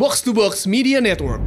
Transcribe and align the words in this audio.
Box 0.00 0.24
to 0.24 0.32
Box 0.32 0.64
Media 0.64 0.96
Network. 0.96 1.44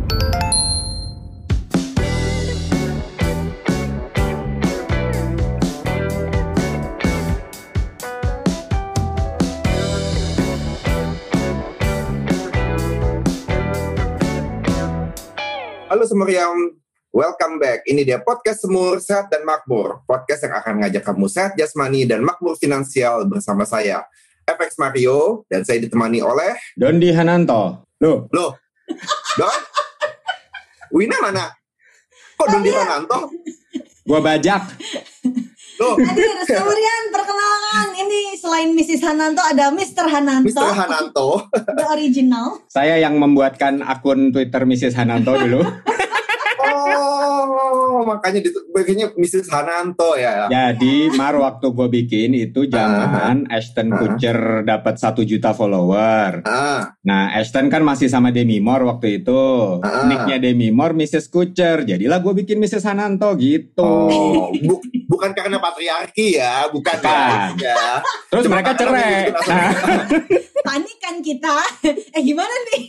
Halo 15.90 16.06
Semuriam, 16.06 16.78
welcome 17.10 17.58
back. 17.58 17.82
Ini 17.90 18.06
dia 18.06 18.22
podcast 18.22 18.62
Semur 18.62 19.02
Sehat 19.02 19.34
dan 19.34 19.50
Makmur. 19.50 20.06
Podcast 20.06 20.46
yang 20.46 20.54
akan 20.54 20.86
ngajak 20.86 21.02
kamu 21.02 21.26
sehat 21.26 21.58
jasmani 21.58 22.06
dan 22.06 22.22
makmur 22.22 22.54
finansial 22.62 23.26
bersama 23.26 23.66
saya, 23.66 24.06
FX 24.46 24.78
Mario, 24.78 25.42
dan 25.50 25.66
saya 25.66 25.82
ditemani 25.82 26.22
oleh... 26.22 26.54
Dondi 26.78 27.10
Hananto. 27.18 27.90
Loh, 28.04 28.28
Loh, 28.36 28.52
Don? 29.40 29.60
Wina 30.92 31.16
mana? 31.24 31.48
Kok 32.35 32.48
Don 32.52 32.63
Hananto? 32.67 33.31
gua 34.03 34.20
bajak. 34.20 34.59
Loh, 35.80 35.95
Hadir 35.95 36.35
Semurian 36.44 37.03
perkenalkan 37.16 37.95
ini 38.03 38.35
selain 38.35 38.75
Mrs. 38.75 39.08
Hananto 39.08 39.39
ada 39.39 39.71
Mr. 39.71 40.03
Hananto, 40.03 40.52
Mr. 40.52 40.67
Hananto. 40.75 41.27
the 41.80 41.85
original. 41.95 42.59
Saya 42.67 42.99
yang 42.99 43.16
membuatkan 43.16 43.80
akun 43.80 44.35
Twitter 44.35 44.67
Mrs. 44.67 44.99
Hananto 44.99 45.39
dulu. 45.39 45.63
Oh, 48.03 48.07
makanya 48.09 48.43
dibaginya 48.43 49.07
Mrs. 49.16 49.48
Hananto 49.48 50.11
ya. 50.13 50.52
Jadi, 50.52 51.07
Mar 51.13 51.31
waktu 51.34 51.71
gue 51.71 51.88
bikin 51.89 52.35
itu 52.35 52.67
zaman 52.67 53.48
Ashton 53.48 53.88
Ah. 53.88 53.95
Kutcher 53.95 54.38
dapat 54.61 54.99
satu 54.99 55.23
juta 55.23 55.55
follower. 55.55 56.44
Ah, 56.44 56.91
Nah, 57.02 57.31
Ashton 57.31 57.67
kan 57.67 57.80
masih 57.80 58.05
sama 58.05 58.27
Demi 58.30 58.59
Moore 58.59 58.84
waktu 58.85 59.23
itu. 59.23 59.39
Ah. 59.80 60.03
Nicknya 60.03 60.35
Demi 60.38 60.67
Moore, 60.67 60.91
Mrs. 60.94 61.27
Kutcher. 61.27 61.81
Jadilah 61.81 62.20
gue 62.20 62.34
bikin 62.35 62.59
Mrs. 62.59 62.83
Hananto 62.83 63.31
gitu. 63.36 63.80
oh, 64.11 64.52
bu- 64.52 64.83
bukan 65.05 65.31
karena 65.31 65.58
patriarki 65.58 66.36
ya, 66.36 66.67
bukan 66.67 66.99
Bukan. 66.99 67.49
ya. 67.58 68.03
Terus 68.27 68.44
Cuma 68.44 68.59
mereka 68.59 68.72
cerai. 68.75 69.31
Nah, 69.31 69.72
Panik 70.61 70.97
kan 70.97 71.16
kita. 71.20 71.55
eh 72.16 72.22
gimana 72.22 72.52
nih? 72.70 72.83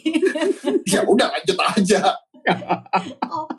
ya 0.87 1.07
udah 1.07 1.31
lanjut 1.31 1.59
aja. 1.61 2.03
Oplok. 2.45 3.54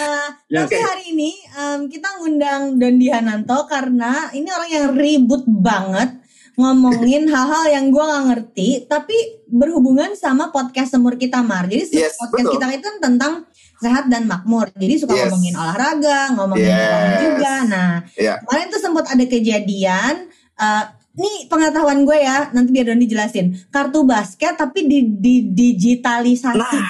Eh, 0.00 0.28
Ya, 0.50 0.66
tapi 0.66 0.76
hari 0.76 1.04
ini 1.12 1.30
em, 1.52 1.86
kita 1.86 2.18
ngundang 2.18 2.74
Dondi 2.74 3.06
Hananto 3.06 3.68
karena 3.68 4.32
ini 4.32 4.48
orang 4.48 4.66
yang 4.68 4.86
ribut 4.92 5.44
banget 5.46 6.18
ngomongin 6.56 7.28
hal-hal 7.32 7.64
yang 7.70 7.88
gua 7.88 8.04
nggak 8.08 8.24
ngerti 8.26 8.68
tapi 8.84 9.14
berhubungan 9.46 10.12
sama 10.14 10.48
podcast 10.48 10.90
semur 10.90 11.14
kita 11.14 11.38
Mar. 11.40 11.64
Jadi 11.64 11.86
Yes, 11.86 12.16
podcast 12.16 12.46
betul. 12.46 12.54
kita 12.56 12.66
itu 12.72 12.84
kan 12.84 12.96
tentang 12.98 13.32
sehat 13.78 14.04
dan 14.08 14.26
makmur. 14.26 14.68
Jadi 14.74 14.94
suka 14.98 15.14
Yes. 15.14 15.22
ngomongin 15.28 15.54
olahraga, 15.54 16.20
ngomongin 16.34 16.68
Yes. 16.68 17.16
juga. 17.22 17.54
Nah, 17.64 17.90
Iya. 18.12 18.34
kemarin 18.40 18.66
tuh 18.68 18.80
sempat 18.80 19.04
ada 19.06 19.24
kejadian. 19.24 20.14
eh 20.60 20.84
nih 21.10 21.48
pengetahuan 21.48 22.04
gue 22.04 22.18
ya, 22.20 22.52
nanti 22.52 22.68
biar 22.70 22.92
Doni 22.92 23.04
jelasin. 23.04 23.56
Kartu 23.68 24.04
basket 24.04 24.54
tapi 24.54 24.84
di, 24.84 24.98
di 25.16 25.34
digitalisasi. 25.48 26.54
Nah, 26.54 26.84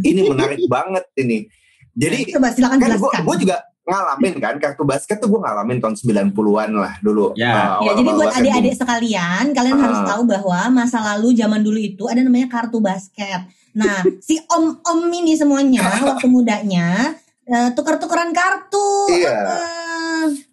ini 0.00 0.20
menarik 0.24 0.60
banget 0.68 1.04
ini. 1.16 1.48
Jadi 1.94 2.18
Coba 2.34 2.48
silakan 2.50 2.78
kan 2.78 2.98
gue 2.98 3.36
juga 3.38 3.56
ngalamin 3.84 4.40
kan 4.40 4.56
kartu 4.56 4.82
basket 4.82 5.20
tuh 5.20 5.28
gue 5.28 5.40
ngalamin 5.44 5.76
tahun 5.76 5.94
90-an 5.94 6.70
lah 6.72 6.94
dulu. 7.04 7.36
Ya. 7.36 7.76
Uh, 7.78 7.84
Ya, 7.84 7.90
jadi 8.00 8.10
buat 8.16 8.32
adik-adik 8.32 8.74
sekalian, 8.80 9.44
kalian 9.52 9.76
Ah. 9.76 9.82
harus 9.84 10.00
tahu 10.08 10.22
bahwa 10.24 10.60
masa 10.72 10.98
lalu 11.04 11.36
zaman 11.36 11.60
dulu 11.60 11.76
itu 11.76 12.08
ada 12.08 12.24
namanya 12.24 12.48
kartu 12.48 12.80
basket. 12.80 13.44
Nah, 13.76 14.00
si 14.24 14.40
om-om 14.48 15.04
ini 15.12 15.36
semuanya 15.36 15.84
waktu 16.16 16.26
mudanya 16.30 17.12
eh, 17.44 17.68
tuker-tukeran 17.76 18.32
kartu. 18.32 19.12
Iya. 19.12 19.36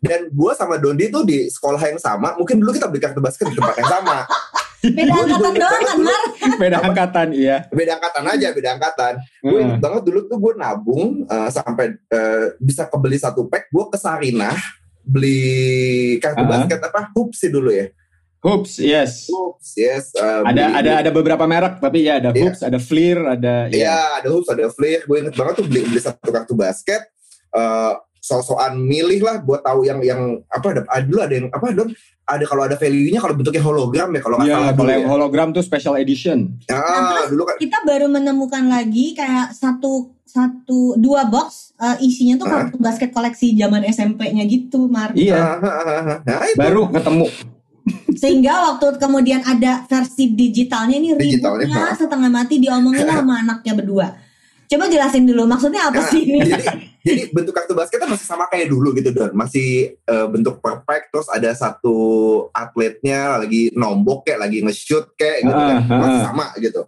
Dan 0.03 0.27
gue 0.27 0.51
sama 0.51 0.75
Dondi 0.75 1.07
tuh 1.07 1.23
di 1.23 1.47
sekolah 1.47 1.79
yang 1.87 1.99
sama. 2.01 2.35
Mungkin 2.35 2.59
dulu 2.59 2.75
kita 2.75 2.91
beli 2.91 2.99
kartu 2.99 3.23
basket 3.23 3.47
di 3.47 3.55
tempat 3.55 3.79
yang 3.79 3.87
sama. 3.87 4.27
beda 4.81 5.13
angkatan 5.13 5.53
doang 5.53 5.83
kan. 5.83 5.97
Mar? 5.99 6.23
beda 6.57 6.77
angkatan, 6.81 7.27
iya. 7.31 7.57
Beda 7.69 7.91
angkatan 7.95 8.23
aja, 8.27 8.47
beda 8.49 8.69
angkatan. 8.73 9.13
Gue 9.39 9.49
Heeh. 9.51 9.63
inget 9.63 9.79
banget 9.79 10.01
dulu 10.03 10.19
tuh 10.25 10.37
gue 10.37 10.53
nabung 10.55 11.09
uh, 11.23 11.49
sampai 11.49 11.93
uh, 12.09 12.57
bisa 12.57 12.85
kebeli 12.85 13.15
satu 13.15 13.45
pack. 13.45 13.69
Gue 13.69 13.85
ke 13.87 13.97
Sarinah 13.97 14.57
beli 15.01 15.41
kartu 16.17 16.41
Ah. 16.41 16.49
basket 16.49 16.79
apa 16.79 17.09
hoops 17.11 17.37
sih 17.39 17.49
dulu 17.49 17.69
ya. 17.69 17.89
Hoops, 18.41 18.81
yes. 18.81 19.29
Hoops, 19.29 19.77
yes. 19.77 20.17
uh, 20.17 20.41
Ada 20.41 20.65
beli- 20.65 20.77
ada 20.81 20.91
ada 20.97 21.11
beberapa 21.11 21.45
merek, 21.45 21.77
tapi 21.77 22.09
ya 22.09 22.17
ada. 22.17 22.33
Hoops, 22.33 22.65
ada 22.65 22.81
Fleer, 22.81 23.21
ada 23.21 23.69
Iya, 23.69 23.85
ya. 23.85 23.97
ada 24.17 24.27
hoops, 24.29 24.49
ada 24.49 24.65
flare. 24.67 25.05
Gue 25.05 25.21
inget 25.21 25.37
banget 25.37 25.61
tuh 25.61 25.65
beli 25.65 25.85
beli 25.85 26.01
satu 26.01 26.29
kartu 26.29 26.57
basket. 26.57 27.05
eh 27.51 27.93
so-soan 28.21 28.77
milih 28.77 29.25
lah 29.25 29.41
buat 29.41 29.65
tahu 29.65 29.81
yang 29.83 29.97
yang 30.05 30.21
apa 30.45 30.77
ada 30.77 30.81
ada 30.85 31.03
dulu 31.03 31.19
ada 31.25 31.33
yang 31.33 31.47
apa 31.49 31.65
dong 31.73 31.89
ada 32.21 32.45
kalau 32.45 32.63
ada 32.63 32.77
value-nya 32.77 33.19
kalau 33.19 33.33
bentuknya 33.33 33.65
hologram 33.65 34.13
ya 34.13 34.21
kalau 34.21 34.35
nggak 34.39 34.47
Iya, 34.47 34.55
salah 34.55 34.73
kalau 34.77 34.87
ya. 34.87 34.95
yang 34.95 35.09
hologram 35.09 35.47
tuh 35.51 35.63
special 35.65 35.97
edition. 35.99 36.53
Ah, 36.69 37.27
dulu 37.27 37.43
kan 37.43 37.57
Kita 37.57 37.81
baru 37.83 38.07
menemukan 38.07 38.71
lagi 38.71 39.17
kayak 39.17 39.51
satu 39.51 40.13
satu 40.23 40.95
dua 40.95 41.27
box 41.27 41.75
eh, 41.75 41.97
isinya 42.07 42.39
tuh 42.39 42.47
kartu 42.47 42.77
basket 42.79 43.11
koleksi 43.11 43.51
zaman 43.57 43.83
SMP-nya 43.83 44.47
gitu, 44.47 44.85
Mar. 44.87 45.11
Iya, 45.11 45.59
ah. 45.59 46.21
Nah, 46.23 46.45
itu. 46.47 46.55
baru 46.55 46.87
ketemu. 46.93 47.27
Sehingga 48.15 48.53
waktu 48.71 49.01
kemudian 49.01 49.41
ada 49.41 49.83
versi 49.89 50.29
digitalnya 50.31 51.01
ini 51.01 51.17
Digitalnya, 51.17 51.65
ributnya 51.65 51.89
ha. 51.89 51.97
setengah 51.97 52.29
mati 52.29 52.61
diomongin 52.61 53.09
sama 53.09 53.33
anaknya 53.43 53.73
berdua. 53.75 54.07
Coba 54.71 54.87
jelasin 54.87 55.27
dulu 55.27 55.43
maksudnya 55.43 55.91
apa 55.91 55.99
Nah, 55.99 56.07
sih 56.07 56.23
ini? 56.23 56.39
jadi 56.47 56.63
jadi 57.03 57.21
bentuk 57.35 57.51
kartu 57.51 57.75
basketnya 57.75 58.07
masih 58.07 58.23
sama 58.23 58.47
kayak 58.47 58.71
dulu 58.71 58.95
gitu 58.95 59.11
Don 59.11 59.35
masih 59.35 59.99
eh, 59.99 60.27
bentuk 60.31 60.63
perfect 60.63 61.11
terus 61.11 61.27
ada 61.27 61.51
satu 61.51 61.97
atletnya 62.55 63.35
lagi 63.35 63.67
nombok 63.75 64.23
kayak 64.23 64.47
lagi 64.47 64.63
nge-shoot 64.63 65.11
kayak 65.19 65.43
gitu 65.43 65.59
kan 65.59 65.79
Ah, 65.91 65.99
masih 65.99 66.19
ah. 66.19 66.25
sama 66.31 66.45
gitu 66.55 66.81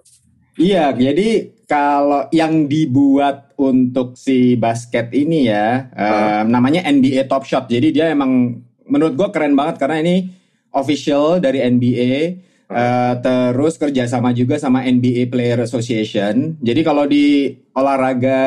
Iya, 0.53 0.93
jadi 0.93 1.49
kalau 1.65 2.29
yang 2.29 2.69
dibuat 2.69 3.57
untuk 3.57 4.13
si 4.13 4.53
basket 4.53 5.09
ini 5.09 5.49
ya, 5.49 5.89
eh, 5.89 6.41
namanya 6.45 6.85
NBA 6.85 7.25
Top 7.25 7.41
Shot. 7.41 7.65
Jadi 7.65 7.89
dia 7.89 8.13
emang 8.13 8.61
menurut 8.85 9.17
gua 9.17 9.33
keren 9.33 9.57
banget 9.57 9.81
karena 9.81 10.05
ini 10.05 10.29
official 10.69 11.41
dari 11.41 11.57
NBA. 11.57 12.37
Eh, 12.73 13.13
terus 13.19 13.77
kerjasama 13.77 14.29
juga 14.31 14.57
sama 14.57 14.81
NBA 14.81 15.29
Player 15.29 15.61
Association. 15.61 16.57
Jadi 16.59 16.81
kalau 16.81 17.05
di 17.05 17.53
olahraga 17.71 18.39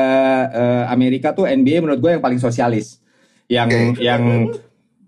eh, 0.48 0.84
Amerika 0.86 1.30
tuh 1.30 1.46
NBA 1.46 1.80
menurut 1.80 1.98
gue 1.98 2.10
yang 2.18 2.24
paling 2.24 2.38
sosialis, 2.38 2.98
yang 3.46 3.70
Oke. 3.70 4.02
yang 4.02 4.22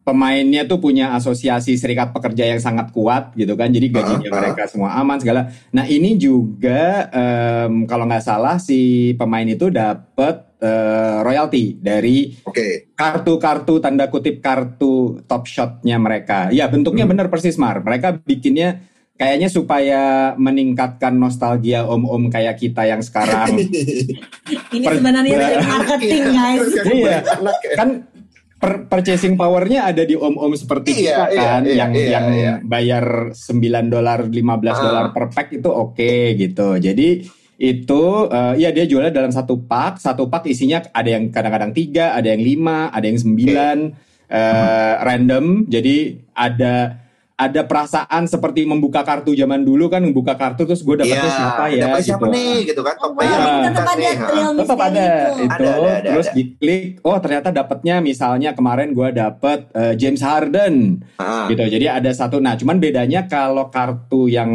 pemainnya 0.02 0.64
tuh 0.64 0.80
punya 0.80 1.12
asosiasi 1.12 1.76
serikat 1.76 2.16
pekerja 2.16 2.48
yang 2.48 2.56
sangat 2.58 2.88
kuat 2.90 3.36
gitu 3.36 3.52
kan. 3.54 3.68
Jadi 3.68 3.92
gajinya 3.92 4.28
Ah, 4.28 4.32
ah. 4.32 4.40
mereka 4.40 4.62
semua 4.64 4.96
aman 4.96 5.20
segala. 5.20 5.52
Nah 5.68 5.84
ini 5.84 6.16
juga 6.16 7.12
em, 7.12 7.84
kalau 7.84 8.08
nggak 8.08 8.24
salah 8.24 8.56
si 8.56 9.12
pemain 9.20 9.44
itu 9.44 9.68
dapat 9.68 10.48
eh, 10.58 11.18
royalti 11.22 11.76
dari 11.78 12.34
oke 12.42 12.90
kartu-kartu 12.98 13.78
tanda 13.78 14.08
kutip 14.08 14.40
kartu 14.40 15.20
top 15.28 15.44
shotnya 15.44 16.00
mereka. 16.00 16.48
Ya 16.56 16.72
bentuknya 16.72 17.04
Hmm. 17.04 17.12
bener 17.12 17.26
persis 17.28 17.60
Mar. 17.60 17.84
Mereka 17.84 18.24
bikinnya 18.24 18.87
kayaknya 19.18 19.50
supaya 19.50 20.32
meningkatkan 20.38 21.18
nostalgia 21.18 21.82
om-om 21.82 22.30
kayak 22.30 22.54
kita 22.54 22.86
yang 22.86 23.02
sekarang. 23.02 23.58
Ini 24.78 24.86
Per- 24.86 24.96
sebenarnya 25.02 25.34
dari 25.34 25.56
marketing 25.58 26.24
guys. 26.30 26.66
Iya. 26.86 27.18
anak 27.26 27.58
ya. 27.66 27.74
kan 27.74 27.88
per- 28.58 28.86
purchasing 28.86 29.34
powernya 29.34 29.90
ada 29.90 30.06
di 30.06 30.14
om-om 30.14 30.54
seperti 30.54 31.02
Iya, 31.02 31.02
kita 31.02 31.24
iya, 31.34 31.42
kan 31.42 31.62
iya, 31.66 31.74
yang 31.74 31.90
iya, 31.94 32.08
yang 32.14 32.26
iya. 32.30 32.52
bayar 32.62 33.34
9 33.34 33.90
dolar 33.90 34.22
15 34.22 34.38
Ah. 34.70 34.78
dolar 34.86 35.06
per 35.10 35.26
pack 35.34 35.48
itu 35.50 35.70
oke 35.70 36.12
gitu. 36.38 36.68
Jadi 36.78 37.08
itu 37.58 38.02
eh, 38.30 38.54
ya 38.54 38.70
dia 38.70 38.86
jualnya 38.86 39.10
dalam 39.10 39.34
satu 39.34 39.66
pak, 39.66 39.98
satu 39.98 40.30
pak 40.30 40.46
isinya 40.46 40.78
ada 40.94 41.10
yang 41.10 41.34
kadang-kadang 41.34 41.74
tiga, 41.74 42.14
ada 42.14 42.30
yang 42.30 42.38
lima, 42.38 42.86
ada 42.94 43.02
yang 43.02 43.18
sembilan, 43.18 43.78
eh, 44.30 44.94
random. 45.02 45.66
Jadi 45.66 45.96
ada 46.38 47.02
ada 47.38 47.62
perasaan 47.62 48.26
seperti 48.26 48.66
membuka 48.66 49.00
kartu 49.00 49.30
zaman 49.30 49.62
dulu 49.62 49.86
kan 49.86 50.02
membuka 50.02 50.34
kartu 50.34 50.66
terus 50.66 50.82
gue 50.82 50.98
dapetnya 50.98 51.22
Iya, 51.22 51.38
siapa 51.38 51.62
ya 51.64 51.82
dapetnya 51.86 52.02
siapa 52.02 52.24
gitu. 52.26 52.34
nih 52.34 52.56
gitu 52.66 52.80
kan 52.82 52.94
Oh, 52.94 53.00
top 53.00 53.08
wow, 53.08 53.16
player 53.16 53.38
Iya. 53.38 53.62
tetap 53.62 53.86
ada 53.86 53.94
nih, 53.94 54.16
tetap 54.58 54.78
ada 54.80 54.98
itu. 54.98 55.30
itu 55.38 55.46
Ada, 55.46 55.62
ada, 55.70 55.70
ada, 55.94 56.08
terus 56.10 56.26
ada. 56.26 56.34
diklik 56.34 56.84
oh 57.00 57.16
ternyata 57.16 57.48
dapatnya 57.52 57.94
misalnya 58.00 58.50
kemarin 58.52 58.88
gua 58.90 59.08
dapet 59.08 59.70
eh, 59.70 59.94
James 59.94 60.18
Harden 60.18 60.74
Ah. 61.16 61.46
gitu 61.46 61.62
jadi 61.62 61.86
ada 61.94 62.10
satu 62.10 62.36
nah 62.38 62.52
cuman 62.52 62.76
bedanya 62.76 63.24
kalau 63.24 63.70
kartu 63.70 64.26
yang 64.26 64.50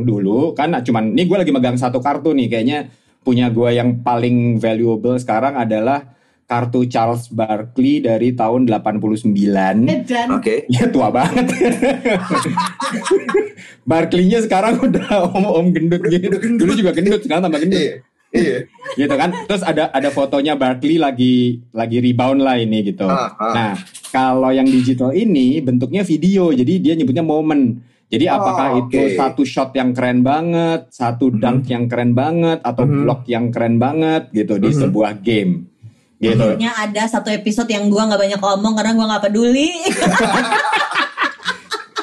dulu 0.00 0.54
kan 0.54 0.70
nah, 0.70 0.80
cuman 0.80 1.10
ini 1.10 1.26
gue 1.26 1.34
lagi 1.36 1.50
megang 1.50 1.74
satu 1.74 1.98
kartu 1.98 2.30
nih 2.30 2.46
kayaknya 2.46 2.78
punya 3.20 3.50
gua 3.50 3.68
yang 3.68 4.00
paling 4.00 4.56
valuable 4.56 5.12
sekarang 5.14 5.52
adalah 5.52 6.14
kartu 6.50 6.82
Charles 6.90 7.30
Barkley 7.30 8.02
dari 8.02 8.34
tahun 8.34 8.66
89. 8.66 9.86
Dan 10.02 10.26
Oke. 10.34 10.66
Ya 10.66 10.90
tua 10.90 11.14
banget. 11.14 11.46
Barkley-nya 13.86 14.42
sekarang 14.42 14.82
udah 14.82 15.30
om-om 15.30 15.70
gendut 15.70 16.02
gitu. 16.10 16.26
Dulu 16.58 16.72
juga 16.74 16.90
gendut, 16.90 17.22
sekarang 17.22 17.46
tambah 17.46 17.62
gendut. 17.62 17.78
Iya. 17.78 17.94
Iya. 18.30 18.58
gitu 18.94 19.14
kan. 19.14 19.30
Terus 19.46 19.62
ada 19.62 19.90
ada 19.90 20.06
fotonya 20.10 20.54
Barkley 20.54 20.98
lagi 20.98 21.66
lagi 21.70 21.98
rebound 21.98 22.42
lah 22.42 22.58
ini 22.58 22.86
gitu. 22.86 23.06
Ah, 23.06 23.30
ah. 23.34 23.52
Nah, 23.54 23.72
kalau 24.10 24.50
yang 24.50 24.66
digital 24.66 25.10
ini 25.10 25.58
bentuknya 25.58 26.02
video, 26.02 26.50
jadi 26.50 26.78
dia 26.78 26.94
nyebutnya 26.94 27.22
momen. 27.22 27.82
Jadi 28.10 28.26
Oh, 28.26 28.42
apakah 28.42 28.66
itu 28.86 28.98
oke. 29.06 29.14
satu 29.14 29.42
shot 29.46 29.70
yang 29.74 29.94
keren 29.94 30.26
banget, 30.26 30.90
satu 30.90 31.30
dunk 31.30 31.70
yang 31.70 31.86
keren 31.86 32.10
banget, 32.10 32.58
atau 32.62 32.82
Mhm. 32.82 33.06
block 33.06 33.22
yang 33.26 33.54
keren 33.54 33.78
banget 33.78 34.30
gitu 34.34 34.58
di 34.58 34.70
Mhm. 34.74 34.78
sebuah 34.82 35.12
game, 35.22 35.69
gitu. 36.20 36.36
Kayaknya 36.36 36.70
ada 36.76 37.02
satu 37.08 37.32
episode 37.32 37.68
yang 37.72 37.88
gua 37.88 38.06
nggak 38.12 38.20
banyak 38.20 38.40
ngomong 38.40 38.72
karena 38.76 38.92
gua 38.92 39.06
nggak 39.16 39.24
peduli. 39.32 39.72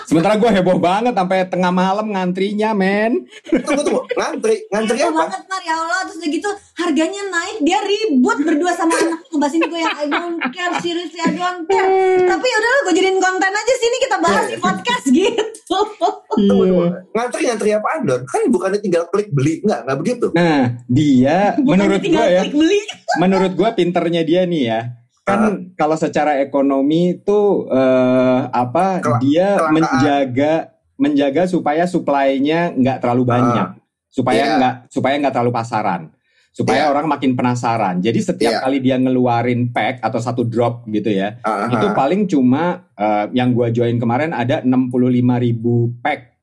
Sementara 0.08 0.40
gue 0.40 0.48
heboh 0.48 0.80
banget 0.80 1.12
sampai 1.12 1.44
tengah 1.52 1.68
malam 1.68 2.16
ngantrinya, 2.16 2.72
men. 2.72 3.28
Tunggu 3.44 3.84
tunggu. 3.84 4.02
Ngantri, 4.16 4.56
ngantri 4.72 4.96
Heboh 5.04 5.12
apa? 5.12 5.20
banget 5.28 5.42
Mar 5.52 5.62
ya 5.62 5.76
Allah 5.76 6.00
Terus 6.08 6.18
udah 6.24 6.30
gitu 6.32 6.50
harganya 6.80 7.22
naik 7.28 7.58
Dia 7.62 7.80
ribut 7.84 8.38
berdua 8.42 8.72
sama 8.74 8.96
anak 8.96 9.20
Ngebahas 9.30 9.54
ini 9.54 9.66
gue 9.68 9.80
yang 9.84 9.98
I 9.98 10.06
don't 10.08 10.40
care 10.50 10.74
Seriously 10.80 11.22
I 11.22 11.32
don't 11.36 11.62
care 11.68 11.92
Tapi 12.24 12.48
udahlah 12.48 12.80
gue 12.88 12.94
jadiin 12.98 13.20
konten 13.20 13.52
aja 13.52 13.74
sini 13.78 13.98
Kita 14.00 14.18
bahas 14.24 14.46
di 14.48 14.58
podcast 14.58 15.06
gitu 15.16 15.44
Tunggu, 15.68 16.10
tunggu. 16.32 16.86
Ngantri 17.12 17.42
ngantri 17.52 17.70
apaan 17.76 18.00
Don? 18.08 18.22
Kan 18.24 18.42
bukannya 18.48 18.80
tinggal 18.80 19.04
klik 19.12 19.28
beli, 19.36 19.60
enggak, 19.60 19.84
enggak 19.84 19.98
begitu. 20.00 20.28
Nah, 20.32 20.80
dia 20.88 21.60
menurut 21.60 22.00
gue 22.00 22.24
ya, 22.24 22.42
klik 22.48 22.56
beli 22.56 22.80
menurut 23.20 23.52
gue 23.52 23.70
pinternya 23.76 24.22
dia 24.24 24.48
nih 24.48 24.64
ya. 24.64 24.80
Ah. 25.28 25.36
Kan 25.36 25.42
kalau 25.76 25.94
secara 25.94 26.40
ekonomi 26.40 27.20
tuh 27.20 27.68
eh, 27.68 28.40
apa 28.48 29.04
Kel- 29.04 29.20
dia 29.20 29.60
kelangkaan. 29.60 29.74
menjaga 29.76 30.54
menjaga 30.96 31.44
supaya 31.46 31.84
supply-nya 31.84 32.72
nggak 32.74 33.04
terlalu 33.04 33.28
banyak, 33.28 33.76
supaya 34.08 34.40
Iya. 34.42 34.56
nggak 34.56 34.76
supaya 34.88 35.14
nggak 35.20 35.30
terlalu 35.30 35.52
pasaran, 35.52 36.02
supaya 36.50 36.88
Iya. 36.88 36.90
orang 36.90 37.06
makin 37.06 37.36
penasaran. 37.36 38.00
Jadi 38.00 38.18
setiap 38.18 38.50
Iya. 38.50 38.64
kali 38.64 38.78
dia 38.80 38.96
ngeluarin 38.96 39.70
pack 39.70 40.00
atau 40.00 40.18
satu 40.18 40.42
drop 40.42 40.88
gitu 40.88 41.12
ya, 41.12 41.38
Ah, 41.44 41.68
ah, 41.68 41.70
itu 41.70 41.86
ah. 41.86 41.94
paling 41.94 42.26
cuma 42.26 42.88
eh, 42.96 43.26
yang 43.32 43.52
gua 43.52 43.70
join 43.70 44.00
kemarin 44.00 44.32
ada 44.32 44.64
65.000 44.64 45.38
ribu 45.38 45.94
pack 46.00 46.34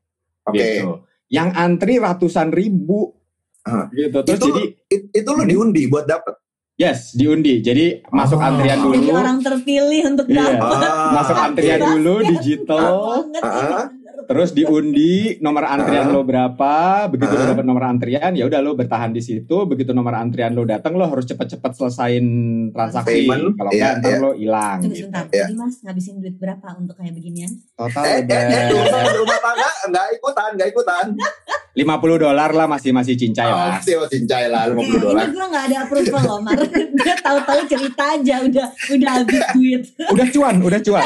Oke. 0.45 0.55
gitu. 0.55 1.03
Yang 1.27 1.49
antri 1.57 1.93
ratusan 1.97 2.53
ribu 2.53 3.11
Ah. 3.61 3.89
gitu. 3.91 4.21
Terus 4.21 4.39
Itu, 4.39 4.47
jadi 4.47 4.63
it- 4.87 5.09
itu 5.11 5.29
lu 5.31 5.43
diundi 5.43 5.89
buat 5.89 6.05
dapet. 6.05 6.37
Yes 6.75 7.11
diundi. 7.11 7.59
Jadi 7.59 8.03
masuk 8.07 8.35
Oh. 8.35 8.45
antrian 8.45 8.77
Jadi 8.77 8.97
dulu. 9.01 9.11
orang 9.13 9.37
terpilih 9.39 10.01
untuk 10.07 10.25
Iya. 10.27 10.43
dapat 10.53 10.79
Ah. 10.81 11.11
Masuk 11.13 11.35
antrian 11.37 11.79
dulu 11.81 12.15
digital, 12.31 12.85
banget 13.01 13.41
ini 13.41 13.73
Ah. 13.73 13.85
Terus 14.25 14.51
diundi 14.51 15.13
nomor 15.39 15.63
antrian 15.63 16.05
Ah. 16.05 16.11
lo 16.11 16.21
berapa. 16.21 16.73
Begitu 17.07 17.31
lo 17.31 17.41
Ah. 17.41 17.49
dapat 17.51 17.63
nomor 17.63 17.83
antrian, 17.83 18.31
ya 18.31 18.43
udah 18.43 18.59
lo 18.59 18.73
bertahan 18.73 19.09
di 19.09 19.19
situ. 19.19 19.55
Begitu 19.63 19.91
nomor 19.91 20.13
antrian 20.13 20.51
lo 20.51 20.63
datang, 20.63 20.93
lo 20.93 21.05
harus 21.05 21.23
cepet-cepet 21.23 21.71
selesain 21.71 22.25
transaksi. 22.69 23.25
Kalau 23.25 23.71
iya, 23.71 23.93
enggak, 23.93 23.99
ntar 23.99 24.11
iya. 24.11 24.17
lo 24.19 24.31
hilang. 24.33 24.77
Tunggu 24.79 24.91
Gitu. 24.91 25.01
sebentar 25.05 25.23
Iya. 25.27 25.45
Jadi 25.45 25.53
mas 25.55 25.75
ngabisin 25.79 26.15
duit 26.17 26.35
berapa 26.35 26.67
untuk 26.75 26.95
kayak 26.95 27.13
beginian 27.13 27.51
Total 27.73 28.03
Eh, 28.03 28.17
eh, 28.17 28.23
eh, 28.23 28.67
udah 28.67 28.71
urusan 28.71 29.15
rumah 29.17 29.39
tangga 29.39 29.69
enggak 29.85 30.07
ikutan, 30.13 30.49
enggak 30.51 30.69
ikutan. 30.69 31.05
50 31.75 31.91
dolar 32.17 32.49
lah 32.49 32.65
masih 32.65 32.89
masih 32.89 33.13
cincai 33.13 33.45
lah. 33.45 33.75
Oh, 33.75 33.83
sih 33.83 33.95
cincai 34.09 34.47
lah 34.47 34.63
Oke, 34.65 34.79
50 34.79 34.95
dolar. 34.97 35.23
ini 35.23 35.33
gue 35.33 35.47
gak 35.49 35.63
ada 35.65 35.77
approval 35.81 36.23
loh 36.23 36.39
Mar 36.39 36.55
Dia 36.97 37.15
tahu-tahu 37.19 37.61
cerita 37.67 38.03
aja 38.15 38.35
Udah 38.41 38.65
udah 38.89 39.11
habis 39.13 39.43
duit 39.51 39.81
Udah 40.07 40.27
cuan, 40.29 40.55
udah 40.57 40.79
cuan. 40.79 41.03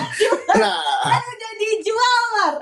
Nah, 0.53 0.77
Udah 1.09 1.51
dijual 1.57 2.21
Mar 2.31 2.53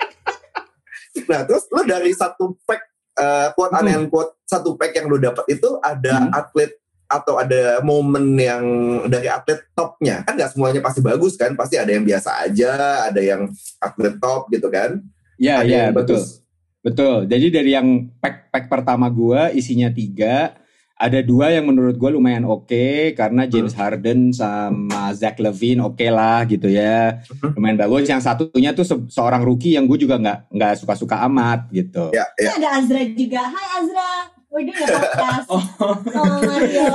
nah 1.26 1.42
terus 1.42 1.66
lu 1.68 1.82
dari 1.82 2.14
satu 2.14 2.54
pack 2.64 2.82
eh 3.18 3.50
quote 3.58 3.74
Hmm. 3.74 3.90
and 3.90 4.06
quote 4.08 4.38
satu 4.46 4.78
pack 4.78 4.94
yang 4.94 5.10
lu 5.10 5.18
dapat 5.18 5.42
itu 5.50 5.82
ada 5.82 6.22
Hmm. 6.22 6.32
atlet 6.32 6.78
atau 7.08 7.40
ada 7.40 7.80
momen 7.82 8.36
yang 8.36 8.64
dari 9.08 9.26
atlet 9.26 9.64
topnya 9.72 10.22
kan 10.22 10.36
nggak 10.36 10.52
semuanya 10.52 10.84
pasti 10.84 11.00
bagus 11.00 11.34
kan 11.34 11.56
pasti 11.56 11.80
ada 11.80 11.88
yang 11.88 12.04
biasa 12.04 12.44
aja 12.44 12.72
ada 13.08 13.22
yang 13.24 13.48
atlet 13.80 14.14
top 14.20 14.52
gitu 14.52 14.68
kan 14.68 15.02
Ya, 15.38 15.62
ada 15.62 15.70
ya, 15.70 15.84
betul. 15.90 16.18
bagus 16.18 16.42
Betul. 16.78 17.28
Jadi 17.28 17.48
dari 17.52 17.72
yang 17.76 17.88
pack 18.18 18.48
pack 18.48 18.66
pertama 18.72 19.12
gua 19.12 19.52
isinya 19.52 19.92
tiga, 19.92 20.56
ada 20.98 21.22
dua 21.22 21.50
yang 21.50 21.66
menurut 21.66 21.94
gua 21.94 22.10
lumayan 22.10 22.42
oke 22.44 22.86
karena 23.14 23.46
James 23.46 23.72
Harden 23.72 24.30
sama 24.32 25.14
Zach 25.14 25.38
Levine 25.38 25.82
oke 25.84 26.02
lah 26.04 26.42
gitu 26.44 26.68
ya, 26.68 27.22
Hmm. 27.38 27.54
lumayan 27.54 27.78
bagus. 27.78 28.06
Yang 28.06 28.22
satunya 28.24 28.72
tuh 28.72 28.82
se- 28.82 29.06
seorang 29.08 29.42
rookie 29.42 29.74
yang 29.74 29.86
gue 29.86 29.96
juga 29.96 30.18
nggak 30.18 30.50
nggak 30.50 30.74
suka-suka 30.76 31.22
amat 31.24 31.70
gitu. 31.70 32.10
ya 32.10 32.26
Ini 32.34 32.44
ya 32.44 32.52
ada 32.56 32.70
Azra 32.76 33.02
juga 33.08 33.42
Hai 33.46 33.68
Azra 33.78 34.12
Udah 34.48 34.74
gak 34.74 34.90
podcast 34.90 35.48
Oh 35.52 35.64
Mario 36.40 36.88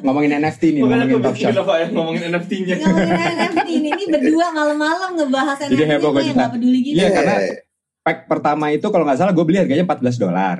Ngomongin 0.00 0.36
NFT 0.36 0.62
nih, 0.70 0.80
Makanya 0.80 1.04
ngomongin 1.08 1.24
aku 1.24 1.32
bikin 1.32 1.56
apa 1.56 1.74
ya 1.74 1.86
ngomongin 1.90 2.22
NFT-nya. 2.28 2.74
Ngomongin 2.76 3.18
NFT 3.34 3.68
ini 3.72 3.88
Ini 3.90 4.04
berdua 4.06 4.46
malam-malam 4.52 5.10
ngebahas 5.16 5.56
NFT 5.60 5.72
Jadi 5.72 5.84
heboh 5.88 6.00
Gue 6.06 6.14
gua 6.14 6.22
yang 6.22 6.30
juga. 6.30 6.42
gak 6.44 6.52
peduli 6.54 6.78
gitu 6.82 6.94
Iya, 6.94 7.02
Eh, 7.02 7.10
karena 7.10 7.34
pack 7.98 8.18
pertama 8.26 8.64
itu 8.68 8.86
kalau 8.86 9.02
nggak 9.02 9.16
salah 9.16 9.32
gue 9.32 9.42
beli 9.42 9.58
harganya 9.58 9.82
14 9.82 10.20
dolar. 10.20 10.56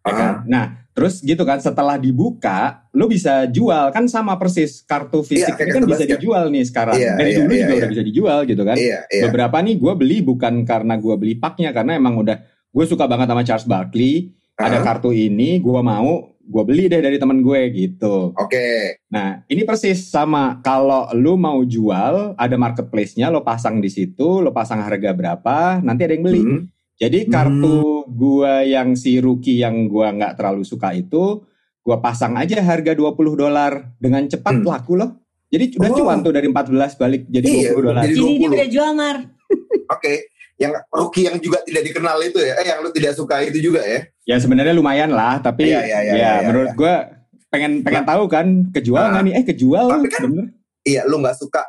Ya 0.00 0.10
kan? 0.10 0.18
Ah. 0.18 0.36
Nah, 0.44 0.64
terus 1.00 1.14
gitu 1.18 1.40
kan 1.42 1.56
setelah 1.56 1.96
dibuka, 1.96 2.84
lo 2.92 3.08
bisa 3.08 3.48
jual 3.48 3.88
kan 3.88 4.04
sama 4.04 4.36
persis 4.36 4.84
kartu 4.84 5.24
fisik 5.24 5.56
Iya, 5.56 5.56
ini 5.56 5.70
kan 5.72 5.74
kartu 5.74 5.88
bisa 5.88 6.04
basket. 6.04 6.12
dijual 6.14 6.44
nih 6.46 6.64
sekarang. 6.66 6.94
Iya, 6.94 7.12
Dari 7.16 7.30
iya, 7.30 7.38
dulu 7.40 7.48
iya, 7.48 7.56
juga 7.56 7.64
iya. 7.66 7.80
udah 7.80 7.90
bisa 7.90 8.02
dijual 8.04 8.38
gitu 8.44 8.62
kan. 8.62 8.76
iya 8.76 8.98
iya 9.08 9.22
Beberapa 9.24 9.56
nih 9.58 9.74
gue 9.74 9.92
beli 9.96 10.18
bukan 10.20 10.54
karena 10.62 10.94
gue 10.94 11.14
beli 11.16 11.34
paknya 11.34 11.72
karena 11.72 11.96
emang 11.96 12.20
udah 12.20 12.36
gue 12.68 12.84
suka 12.84 13.08
banget 13.08 13.26
sama 13.26 13.40
Charles 13.40 13.64
Barkley. 13.64 14.36
Ada 14.54 14.76
Ah, 14.76 14.84
kartu 14.84 15.08
ini, 15.08 15.56
gue 15.56 15.80
mau, 15.80 16.36
gue 16.36 16.62
beli 16.68 16.84
deh 16.84 17.00
dari 17.00 17.16
temen 17.16 17.40
gue 17.40 17.60
gitu. 17.72 18.36
oke 18.36 18.68
Nah, 19.08 19.40
ini 19.46 19.64
persis 19.64 20.04
sama 20.04 20.60
kalau 20.60 21.08
lu 21.16 21.32
mau 21.34 21.64
jual, 21.64 22.36
ada 22.36 22.56
marketplace-nya, 22.56 23.32
lo 23.32 23.40
pasang 23.40 23.80
di 23.80 23.88
situ, 23.88 24.44
lo 24.44 24.52
pasang 24.52 24.84
harga 24.84 25.16
berapa, 25.16 25.80
nanti 25.80 26.04
ada 26.04 26.12
yang 26.12 26.24
beli. 26.28 26.42
Hmm. 26.44 26.62
Jadi 27.00 27.18
kartu 27.26 27.80
gua 28.06 28.60
yang 28.60 28.92
si 28.92 29.16
rookie 29.16 29.56
yang 29.56 29.88
gua 29.88 30.12
nggak 30.12 30.36
terlalu 30.36 30.62
suka 30.62 30.92
itu, 30.92 31.40
gua 31.80 31.96
pasang 31.98 32.36
aja 32.36 32.60
harga 32.60 32.92
20 32.92 33.16
dolar 33.34 33.72
dengan 33.96 34.20
cepat 34.24 34.60
Hmm. 34.60 34.68
laku 34.68 34.94
loh. 34.94 35.16
Jadi 35.48 35.74
udah 35.74 35.90
Oh. 35.90 35.96
cuan 35.98 36.20
tuh 36.20 36.30
dari 36.30 36.46
14 36.46 36.94
balik 36.94 37.26
jadi 37.26 37.42
Iya, 37.42 37.72
20 37.72 37.82
dolar. 37.82 38.02
jadi- 38.04 38.14
Jadi 38.14 38.22
dia 38.30 38.36
20. 38.38 38.54
udah 38.54 38.68
jual 38.70 38.90
Mar 38.94 39.16
oke 39.90 40.12
yang 40.54 40.72
rookie 40.90 41.24
yang 41.24 41.36
juga 41.36 41.58
tidak 41.60 41.82
dikenal 41.82 42.16
itu 42.20 42.38
ya 42.38 42.54
eh 42.54 42.66
yang 42.68 42.78
lu 42.78 42.90
tidak 42.90 43.12
suka 43.12 43.40
itu 43.40 43.58
juga 43.60 43.80
ya 43.80 44.00
Ya 44.22 44.36
sebenarnya 44.38 44.70
lumayan 44.70 45.10
lah, 45.10 45.40
tapi 45.40 45.66
Iya, 45.66 45.82
iya, 45.82 45.98
iya, 45.98 46.12
ya 46.12 46.14
iya, 46.14 46.32
menurut 46.46 46.70
gua 46.76 47.02
pengen 47.48 47.82
pengen 47.82 48.04
tahu 48.04 48.28
kan 48.28 48.46
kejual 48.70 49.02
Nah. 49.02 49.10
nggak 49.10 49.24
nih? 49.24 49.34
Eh 49.34 49.44
kejual 49.48 49.86
Tapi 49.90 50.06
kan 50.06 50.20
bener. 50.22 50.46
iya 50.84 51.02
lu 51.02 51.18
nggak 51.18 51.34
suka 51.34 51.64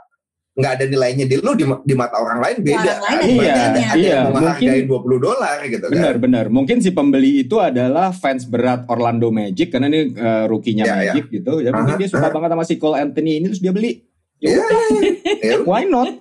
nggak 0.52 0.72
ada 0.76 0.86
nilainya 0.86 1.26
di 1.26 1.40
lu 1.40 1.56
di, 1.56 1.64
di 1.64 1.96
mata 1.96 2.20
orang 2.20 2.44
lain 2.44 2.58
beda 2.60 2.92
Orang 3.00 3.24
lain 3.24 3.40
Iya, 3.40 3.54
ada, 3.56 3.64
ada 3.64 3.80
iya, 3.96 4.12
yang 4.12 4.24
mungkin- 4.28 4.36
menghargai 4.36 4.82
20 4.84 5.16
dolar 5.24 5.58
gitu 5.64 5.86
kan 5.88 5.94
Benar, 5.96 6.16
benar. 6.20 6.46
Mungkin 6.48 6.78
si 6.80 6.90
pembeli 6.92 7.32
itu 7.42 7.56
adalah 7.58 8.12
fans 8.12 8.44
berat 8.44 8.84
Orlando 8.86 9.32
Magic 9.32 9.72
karena 9.72 9.88
ini 9.88 10.12
uh, 10.12 10.46
rookie-nya 10.46 10.84
Ya, 10.84 10.92
ya. 10.92 10.96
Magic 11.16 11.26
gitu. 11.32 11.54
Ya 11.60 11.72
mungkin 11.72 11.96
Aha, 11.96 12.00
dia 12.00 12.10
suka 12.10 12.28
aha. 12.28 12.36
banget 12.36 12.50
sama 12.52 12.64
si 12.64 12.76
Cole 12.76 13.00
Anthony 13.00 13.40
ini 13.40 13.48
terus 13.48 13.64
dia 13.64 13.72
beli. 13.72 14.04
Ya 14.42 14.50
Iya. 14.50 14.58
udah, 14.58 14.82
Ya, 15.44 15.56
why 15.62 15.86
not? 15.86 16.18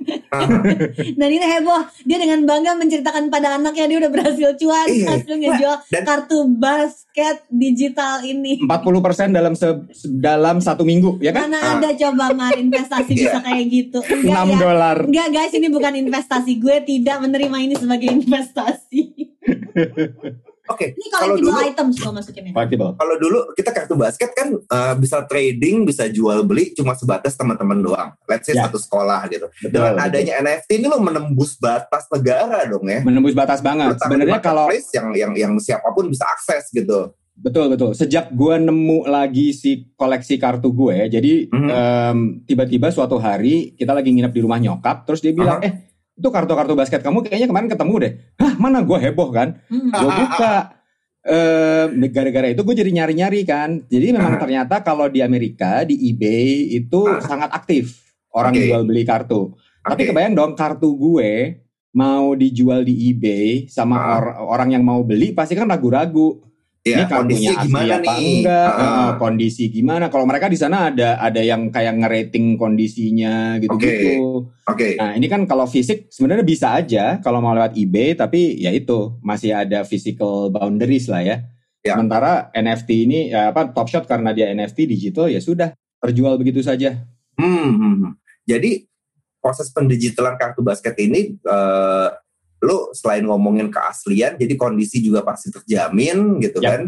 Dan 1.11 1.29
ini 1.31 1.41
heboh 1.43 1.81
Dia 2.03 2.17
dengan 2.17 2.45
bangga 2.45 2.73
menceritakan 2.75 3.27
pada 3.27 3.57
anaknya 3.57 3.85
Dia 3.87 3.99
udah 3.99 4.11
berhasil 4.11 4.49
cuan 4.55 4.87
Iya. 4.87 5.07
Hasil 5.11 5.35
ngejual 5.35 5.77
Dan- 5.89 6.05
kartu 6.05 6.39
basket 6.53 7.09
digital 7.49 8.21
ini 8.23 8.61
40% 8.61 8.69
dalam 9.31 9.55
se- 9.55 9.89
dalam 10.07 10.57
satu 10.59 10.83
minggu, 10.83 11.17
ya 11.19 11.33
kan? 11.33 11.49
Mana 11.49 11.59
Ah. 11.59 11.73
ada 11.75 11.91
coba 11.95 12.29
Mar 12.31 12.53
investasi 12.55 13.11
Iya. 13.11 13.21
bisa 13.27 13.39
kayak 13.41 13.65
gitu 13.67 13.99
Enggak 14.05 14.37
6 14.39 14.51
ya 14.51 14.57
dolar. 14.59 14.97
Enggak 15.03 15.29
guys 15.31 15.53
ini 15.53 15.69
bukan 15.69 15.93
investasi 15.99 16.53
Gue 16.57 16.77
tidak 16.83 17.17
menerima 17.19 17.57
ini 17.59 17.75
sebagai 17.75 18.09
investasi 18.11 19.03
oke 20.71 20.87
Ini 20.95 21.09
kalau 21.11 21.35
dulu 21.35 21.51
items 21.59 21.95
gue 21.99 22.13
masukinnya 22.15 22.53
kalau 22.95 23.15
dulu 23.19 23.39
kita 23.53 23.71
kartu 23.71 23.95
basket 23.95 24.31
kan 24.31 24.49
eh, 24.55 24.95
bisa 24.95 25.27
trading 25.27 25.83
bisa 25.83 26.07
jual 26.07 26.47
beli 26.47 26.71
cuma 26.73 26.95
sebatas 26.95 27.35
teman-teman 27.35 27.83
doang 27.83 28.11
let's 28.25 28.47
say 28.47 28.55
Ya. 28.55 28.67
satu 28.71 28.79
sekolah 28.79 29.27
gitu 29.27 29.47
Betul, 29.59 29.73
dengan 29.73 29.93
betul. 29.97 30.07
adanya 30.07 30.33
NFT 30.41 30.71
ini 30.79 30.87
lo 30.87 30.99
menembus 30.99 31.57
batas 31.57 32.07
negara 32.09 32.63
dong 32.65 32.85
ya 32.85 33.01
menembus 33.01 33.33
batas 33.33 33.59
banget. 33.59 33.97
Sebenarnya 33.97 34.39
kalau 34.39 34.69
yang 34.69 35.09
yang 35.17 35.33
yang 35.35 35.53
siapa 35.57 35.91
pun 35.91 36.07
bisa 36.07 36.29
akses 36.29 36.71
gitu 36.71 37.11
betul 37.33 37.73
betul. 37.73 37.97
Sejak 37.97 38.29
gua 38.31 38.61
nemu 38.61 39.09
lagi 39.09 39.57
si 39.57 39.89
koleksi 39.97 40.37
kartu 40.37 40.69
gue, 40.71 41.09
jadi 41.09 41.49
Mhm. 41.49 42.45
tiba-tiba 42.45 42.93
suatu 42.93 43.17
hari 43.17 43.73
kita 43.75 43.97
lagi 43.97 44.13
nginep 44.13 44.29
di 44.29 44.41
rumah 44.41 44.61
nyokap, 44.61 45.09
terus 45.09 45.25
dia 45.25 45.33
bilang, 45.33 45.57
eh 45.61 45.89
itu 46.21 46.29
kartu-kartu 46.29 46.77
basket 46.77 47.01
kamu 47.01 47.25
kayaknya 47.25 47.49
kemarin 47.49 47.69
ketemu 47.73 47.95
deh. 47.99 48.13
Hah 48.37 48.53
mana 48.61 48.85
gue 48.85 48.99
heboh 49.01 49.33
kan? 49.33 49.57
Hmm. 49.67 49.89
Gue 49.91 50.13
buka. 50.13 50.77
eh 51.21 51.85
gara-gara 52.09 52.49
itu 52.49 52.65
gue 52.65 52.73
jadi 52.75 52.89
nyari-nyari 52.97 53.45
kan. 53.45 53.85
Jadi 53.85 54.17
memang 54.17 54.37
Ah. 54.37 54.41
ternyata 54.41 54.81
kalau 54.81 55.05
di 55.05 55.21
Amerika 55.21 55.85
di 55.85 55.93
eBay 56.09 56.73
itu 56.73 57.05
Ah. 57.05 57.21
sangat 57.21 57.53
aktif 57.53 58.01
orang 58.33 58.57
Oke. 58.57 58.65
jual 58.65 58.89
beli 58.89 59.05
kartu. 59.05 59.53
Tapi 59.85 60.01
Oke. 60.01 60.09
kebayang 60.13 60.33
dong 60.33 60.57
kartu 60.57 60.97
gue 60.97 61.61
mau 61.93 62.33
dijual 62.33 62.89
di 62.89 63.13
eBay 63.13 63.69
sama 63.69 64.01
Ah. 64.01 64.17
or- 64.17 64.37
orang 64.49 64.73
yang 64.73 64.81
mau 64.81 65.05
beli 65.05 65.37
pasti 65.37 65.53
kan 65.53 65.69
ragu-ragu. 65.69 66.41
Ya, 66.81 67.05
ini 67.05 67.13
kondisi 67.13 67.45
kartunya 67.45 67.53
asli 67.53 67.67
gimana 67.69 67.93
apa 68.01 68.13
nih? 68.17 68.25
enggak, 68.41 68.71
eh, 68.73 69.11
kondisi 69.21 69.65
gimana. 69.69 70.05
Kalau 70.09 70.25
mereka 70.25 70.49
di 70.49 70.57
sana 70.57 70.89
ada 70.89 71.21
ada 71.21 71.41
yang 71.45 71.69
kayak 71.69 71.95
ngerating 72.01 72.57
kondisinya 72.57 73.61
gitu-gitu. 73.61 74.49
Oke. 74.65 74.97
Nah, 74.97 75.13
ini 75.13 75.29
kan 75.29 75.45
kalau 75.45 75.69
fisik 75.69 76.09
sebenarnya 76.09 76.41
bisa 76.41 76.73
aja 76.73 77.21
kalau 77.21 77.45
mau 77.45 77.53
lewat 77.53 77.77
eBay 77.77 78.17
tapi 78.17 78.57
ya 78.57 78.73
itu 78.73 79.13
masih 79.21 79.53
ada 79.53 79.85
physical 79.85 80.49
boundaries 80.49 81.05
lah 81.13 81.21
ya. 81.21 81.37
Ya. 81.85 82.01
Sementara 82.01 82.49
NFT 82.57 82.89
ini 83.05 83.19
ya 83.29 83.53
apa 83.53 83.69
Top 83.77 83.93
Shot 83.93 84.09
karena 84.09 84.33
dia 84.33 84.49
NFT 84.49 84.89
digital 84.89 85.29
ya 85.29 85.45
sudah 85.45 85.77
terjual 86.01 86.41
begitu 86.41 86.65
saja. 86.65 86.97
Hmm, 87.37 87.77
hmm, 87.77 87.95
hmm. 88.09 88.13
Jadi 88.49 88.89
proses 89.37 89.69
pendigitalan 89.69 90.41
kartu 90.41 90.65
basket 90.65 90.97
ini 90.97 91.37
eh, 91.37 92.09
lo 92.61 92.93
selain 92.93 93.25
ngomongin 93.25 93.69
keaslian, 93.69 94.37
jadi 94.37 94.55
kondisi 94.55 95.01
juga 95.01 95.25
pasti 95.25 95.49
terjamin 95.49 96.39
gitu 96.39 96.61
Ya. 96.61 96.69
kan? 96.71 96.83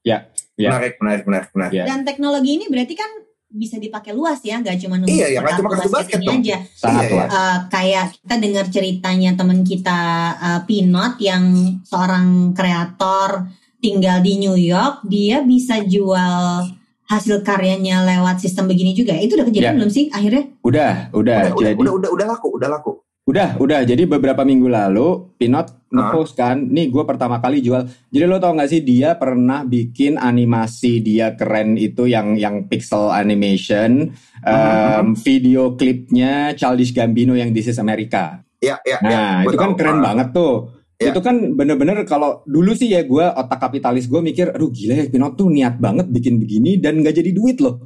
Ya, 0.00 0.18
ya. 0.56 0.68
Menarik, 0.72 0.94
menarik, 0.98 1.22
menarik, 1.24 1.50
menarik. 1.52 1.74
Ya. 1.74 1.84
Dan 1.84 2.00
teknologi 2.02 2.56
ini 2.56 2.64
berarti 2.66 2.96
kan 2.96 3.10
bisa 3.46 3.76
dipakai 3.76 4.12
luas 4.12 4.40
ya, 4.40 4.60
nggak 4.60 4.76
cuma 4.78 5.00
untuk 5.00 5.08
Iya, 5.08 5.26
ya, 5.32 5.38
nggak 5.40 5.56
cuma 5.56 5.68
basket 5.72 6.20
ini 6.20 6.26
dong. 6.26 6.40
aja. 6.40 6.56
Sangat 6.70 7.02
Iya, 7.02 7.12
luas. 7.12 7.28
Eh, 7.28 7.58
kayak 7.68 8.06
kita 8.18 8.36
dengar 8.38 8.64
ceritanya 8.68 9.30
teman 9.34 9.60
kita 9.62 10.00
eh, 10.36 10.60
Pinot 10.64 11.14
yang 11.18 11.44
seorang 11.82 12.26
kreator 12.52 13.48
tinggal 13.78 14.20
di 14.20 14.36
New 14.38 14.52
York, 14.52 15.04
dia 15.04 15.40
bisa 15.40 15.80
jual 15.80 16.66
hasil 17.04 17.40
karyanya 17.40 18.04
lewat 18.04 18.36
sistem 18.36 18.68
begini 18.68 18.92
juga. 18.92 19.16
Itu 19.16 19.40
udah 19.40 19.48
kejadian 19.48 19.72
Ya. 19.72 19.78
belum 19.80 19.88
sih 19.88 20.04
akhirnya? 20.08 20.44
Udah, 20.60 20.92
udah, 21.10 21.38
Udah, 21.40 21.52
udah, 21.52 21.70
jadi 21.72 21.80
udah, 21.80 21.92
udah, 21.96 22.10
udah 22.12 22.26
laku, 22.28 22.48
udah 22.52 22.68
laku. 22.68 22.92
Udah, 23.28 23.60
udah. 23.60 23.84
Jadi 23.84 24.08
beberapa 24.08 24.40
minggu 24.40 24.72
lalu 24.72 25.36
Pinot 25.36 25.84
ngepost 25.92 26.32
kan, 26.36 26.56
nih 26.56 26.88
gue 26.88 27.04
pertama 27.04 27.40
kali 27.44 27.60
jual. 27.60 27.84
Jadi 28.08 28.24
lo 28.24 28.40
tau 28.40 28.56
gak 28.56 28.72
sih 28.72 28.80
dia 28.80 29.20
pernah 29.20 29.68
bikin 29.68 30.16
animasi 30.16 31.04
dia 31.04 31.36
keren 31.36 31.76
itu 31.76 32.08
yang 32.08 32.40
yang 32.40 32.64
pixel 32.68 33.12
animation, 33.12 34.16
em, 34.40 35.12
video 35.20 35.76
klipnya 35.76 36.56
Childish 36.56 36.96
Gambino 36.96 37.36
yang 37.36 37.52
This 37.52 37.68
is 37.68 37.76
America. 37.76 38.40
Ya, 38.64 38.80
ya, 38.82 38.96
ya. 38.98 39.08
Nah 39.12 39.32
Gua 39.44 39.52
itu 39.52 39.56
kan 39.60 39.70
tahu. 39.72 39.78
keren 39.80 39.98
Ah, 40.00 40.04
banget 40.12 40.28
tuh. 40.32 40.54
Ya. 40.98 41.12
Itu 41.12 41.20
kan 41.22 41.36
bener-bener 41.54 42.02
kalau 42.08 42.42
dulu 42.42 42.74
sih 42.74 42.90
ya 42.90 43.04
gue 43.06 43.22
otak 43.22 43.60
kapitalis 43.60 44.08
gue 44.08 44.18
mikir, 44.18 44.50
aduh 44.50 44.72
gila 44.72 44.98
ya 44.98 45.04
Pinot 45.06 45.36
tuh 45.38 45.46
niat 45.52 45.78
banget 45.78 46.08
bikin 46.10 46.40
begini 46.40 46.80
dan 46.80 47.04
gak 47.04 47.14
jadi 47.20 47.30
duit 47.30 47.60
loh. 47.60 47.76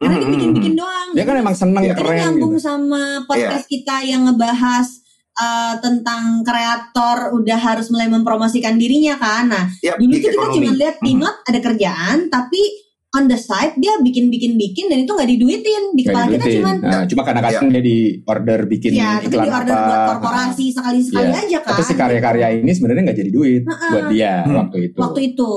Karena 0.00 0.16
dia 0.16 0.26
Hmm, 0.26 0.34
bikin-bikin 0.34 0.74
doang. 0.74 1.03
Dia 1.14 1.24
kan 1.24 1.36
emang 1.36 1.54
seneng 1.54 1.82
Iya. 1.82 1.92
Ini 1.92 1.98
keren 1.98 2.18
nyambung 2.20 2.52
gitu. 2.52 2.64
sama 2.64 3.02
podcast 3.24 3.66
kita 3.66 3.96
yang 4.02 4.22
ngebahas 4.24 4.86
uh, 5.34 5.74
tentang 5.78 6.42
kreator 6.42 7.16
udah 7.32 7.58
harus 7.58 7.86
mulai 7.88 8.06
mempromosikan 8.06 8.74
dirinya 8.74 9.14
kan. 9.16 9.46
Nah, 9.46 9.64
Ya, 9.78 9.94
dulu 9.94 10.10
gig 10.10 10.20
tuh 10.20 10.28
kita 10.28 10.38
ekonomi. 10.40 10.56
cuma 10.60 10.70
lihat 10.76 10.96
Hmm. 10.96 11.04
Pinot 11.04 11.36
ada 11.44 11.58
kerjaan 11.60 12.18
tapi 12.28 12.60
on 13.12 13.24
the 13.24 13.38
side 13.38 13.74
dia 13.76 13.94
bikin-bikin-bikin 13.96 14.86
dan 14.86 14.98
itu 15.00 15.12
nggak 15.12 15.28
diduitin. 15.28 15.82
Di 15.92 16.02
kepala 16.02 16.26
kita 16.28 16.46
cuman 16.52 16.76
Nah, 16.80 17.02
cuma 17.04 17.22
kadang 17.22 17.44
kadang 17.44 17.66
dia 17.68 17.78
di 17.80 17.96
order 18.20 18.58
bikin 18.64 18.90
ya 18.92 19.10
iklan 19.18 19.38
di 19.40 19.50
order 19.52 19.70
apa. 19.72 19.86
buat 19.86 20.00
korporasi 20.12 20.66
sekali-sekali 20.70 21.28
Iya. 21.28 21.38
aja 21.40 21.58
kan. 21.60 21.70
Tapi 21.72 21.82
si 21.84 21.94
karya-karya 21.94 22.46
ini 22.56 22.70
sebenarnya 22.70 23.02
nggak 23.04 23.18
jadi 23.20 23.30
duit 23.30 23.62
Heeh. 23.62 23.90
buat 23.92 24.04
dia 24.08 24.32
Hmm. 24.42 24.56
waktu 24.60 24.76
itu. 24.84 24.98
Waktu 24.98 25.20
itu. 25.28 25.50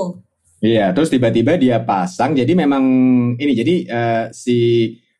Iya, 0.58 0.90
terus 0.90 1.06
tiba-tiba 1.08 1.54
dia 1.54 1.78
pasang. 1.80 2.30
Jadi 2.32 2.50
memang 2.52 2.82
ini 3.34 3.52
jadi 3.52 3.74
eh, 3.84 4.24
si 4.32 4.56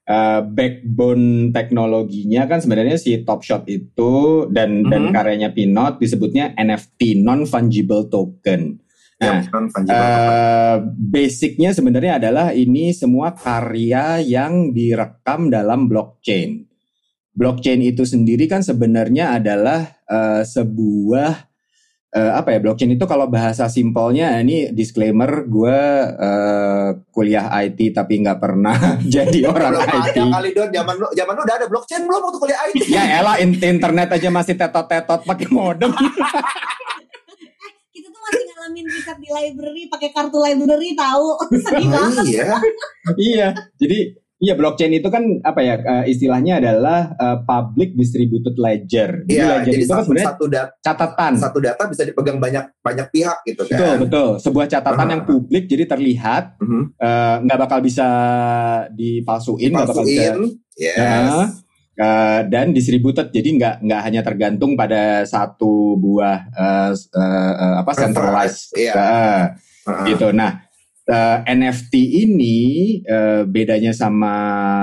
eh, 0.09 0.41
backbone 0.41 1.53
teknologinya 1.53 2.49
kan 2.49 2.65
sebenarnya 2.65 2.97
si 2.97 3.21
Top 3.23 3.45
Shot 3.45 3.69
itu 3.69 4.49
dan 4.49 4.89
dan 4.89 5.09
Mhm. 5.09 5.13
karyanya 5.13 5.51
Pinot 5.53 6.01
disebutnya 6.01 6.57
NFT 6.57 7.21
non 7.21 7.45
fungible 7.45 8.09
token. 8.09 8.81
Ya, 9.19 9.43
Nah, 9.43 9.51
non 9.53 9.67
fungible. 9.69 9.99
eh, 9.99 10.77
basicnya 10.97 11.71
sebenarnya 11.75 12.17
adalah 12.17 12.57
ini 12.57 12.95
semua 12.95 13.35
karya 13.35 14.23
yang 14.23 14.73
direkam 14.73 15.53
dalam 15.53 15.91
blockchain. 15.91 16.65
Blockchain 17.35 17.83
itu 17.83 18.03
sendiri 18.03 18.49
kan 18.49 18.65
sebenarnya 18.65 19.37
adalah 19.37 19.95
eh, 20.09 20.41
sebuah 20.41 21.48
eh, 22.09 22.33
apa 22.33 22.57
ya 22.57 22.59
blockchain 22.59 22.93
itu 22.93 23.05
kalau 23.05 23.29
bahasa 23.29 23.69
simpelnya 23.69 24.41
ini 24.41 24.73
disclaimer 24.73 25.45
gue 25.45 25.79
eh, 26.09 26.89
kuliah 27.11 27.53
IT 27.61 27.93
tapi 27.93 28.25
nggak 28.25 28.41
pernah 28.41 28.77
jadi 29.15 29.45
orang 29.45 29.77
belum 29.77 29.85
IT. 29.85 30.17
ada 30.17 30.25
kali 30.33 30.49
don 30.53 30.69
zaman 30.69 30.95
lu 30.97 31.07
zaman 31.13 31.33
lu 31.37 31.43
udah 31.45 31.57
ada 31.57 31.67
blockchain 31.69 32.03
belum 32.03 32.21
waktu 32.25 32.39
kuliah 32.39 32.61
IT 32.71 32.83
Ya 32.89 33.03
elah 33.21 33.37
in- 33.39 33.59
internet 33.59 34.09
aja 34.11 34.29
masih 34.29 34.57
tetot-tetot 34.57 35.21
pakai 35.23 35.49
modem. 35.49 35.93
Kita 37.89 38.09
tuh 38.09 38.21
masih 38.23 38.43
ngalamin 38.47 38.87
riset 38.87 39.19
di 39.19 39.29
library 39.29 39.83
pakai 39.89 40.09
kartu 40.11 40.39
library 40.39 40.95
tahu. 40.95 41.35
Sedih 41.67 41.89
banget. 41.91 42.25
iya 42.25 42.57
iya, 43.19 43.49
jadi 43.77 43.99
iya 44.39 44.55
blockchain 44.55 44.91
itu 44.93 45.07
kan 45.07 45.21
apa 45.41 45.59
ya 45.59 45.75
eh, 45.77 46.05
istilahnya 46.09 46.59
adalah 46.59 47.11
eh, 47.13 47.39
public 47.41 47.93
distributed 47.93 48.55
ledger. 48.55 49.23
Jadi 49.25 49.35
iya 49.35 49.59
ledger 49.59 49.67
jadi 49.69 49.79
itu 49.81 49.87
kan 49.87 49.95
satu, 49.95 50.05
sebenarnya 50.05 50.29
satu 50.29 50.45
data 50.47 50.71
catatan. 50.81 51.33
satu 51.37 51.59
data 51.61 51.83
bisa 51.85 52.03
dipegang 52.03 52.39
banyak 52.39 52.65
banyak 52.79 53.07
pihak 53.09 53.39
gitu 53.45 53.63
kan 53.65 53.77
Betul 53.77 53.95
betul. 54.01 54.29
Sebuah 54.39 54.67
catatan 54.67 54.99
Ah. 55.01 55.13
yang 55.13 55.23
publik 55.25 55.65
jadi 55.65 55.85
terlihat 55.87 56.57
Mhm. 56.57 56.83
eh, 56.97 57.37
nggak 57.43 57.59
bakal 57.61 57.79
bisa 57.81 58.07
dipalsuin, 58.91 59.71
nggak 59.71 59.89
bakal 59.89 60.05
bisa 60.05 60.23
yes 60.23 60.39
Ya. 60.79 61.51
Eh, 61.99 62.41
dan 62.47 62.71
distributed 62.71 63.27
jadi 63.29 63.49
nggak 63.53 63.75
nggak 63.83 64.01
hanya 64.01 64.23
tergantung 64.23 64.73
pada 64.73 65.27
satu 65.27 65.99
buah 65.99 66.47
eh, 66.49 66.91
s- 66.95 67.11
eh, 67.11 67.21
eh, 67.57 67.75
apa 67.77 67.91
centralized 67.93 68.71
Iya. 68.73 68.93
Eh, 68.95 69.43
Heeh. 69.85 70.05
gitu. 70.09 70.31
Nah 70.31 70.63
eh, 71.09 71.39
NFT 71.49 71.95
ini 72.29 72.57
eh, 73.01 73.43
bedanya 73.49 73.91
sama 73.91 74.37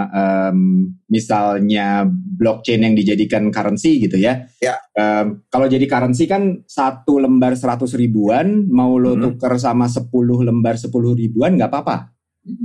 em, 0.10 0.90
misalnya 1.06 2.04
blockchain 2.10 2.82
yang 2.82 2.98
dijadikan 2.98 3.54
currency 3.54 4.02
gitu 4.02 4.18
ya. 4.18 4.44
Ya. 4.58 4.76
Em, 4.92 5.46
kalau 5.48 5.70
jadi 5.70 5.86
currency 5.86 6.26
kan 6.26 6.66
satu 6.66 7.22
lembar 7.22 7.54
100 7.54 7.94
ribuan 7.94 8.66
mau 8.68 8.98
lo 8.98 9.14
Mhm. 9.16 9.22
tuker 9.38 9.54
sama 9.56 9.86
10 9.86 10.42
lembar 10.42 10.76
10 10.76 11.14
ribuan 11.14 11.56
nggak 11.56 11.70
apa-apa 11.72 11.98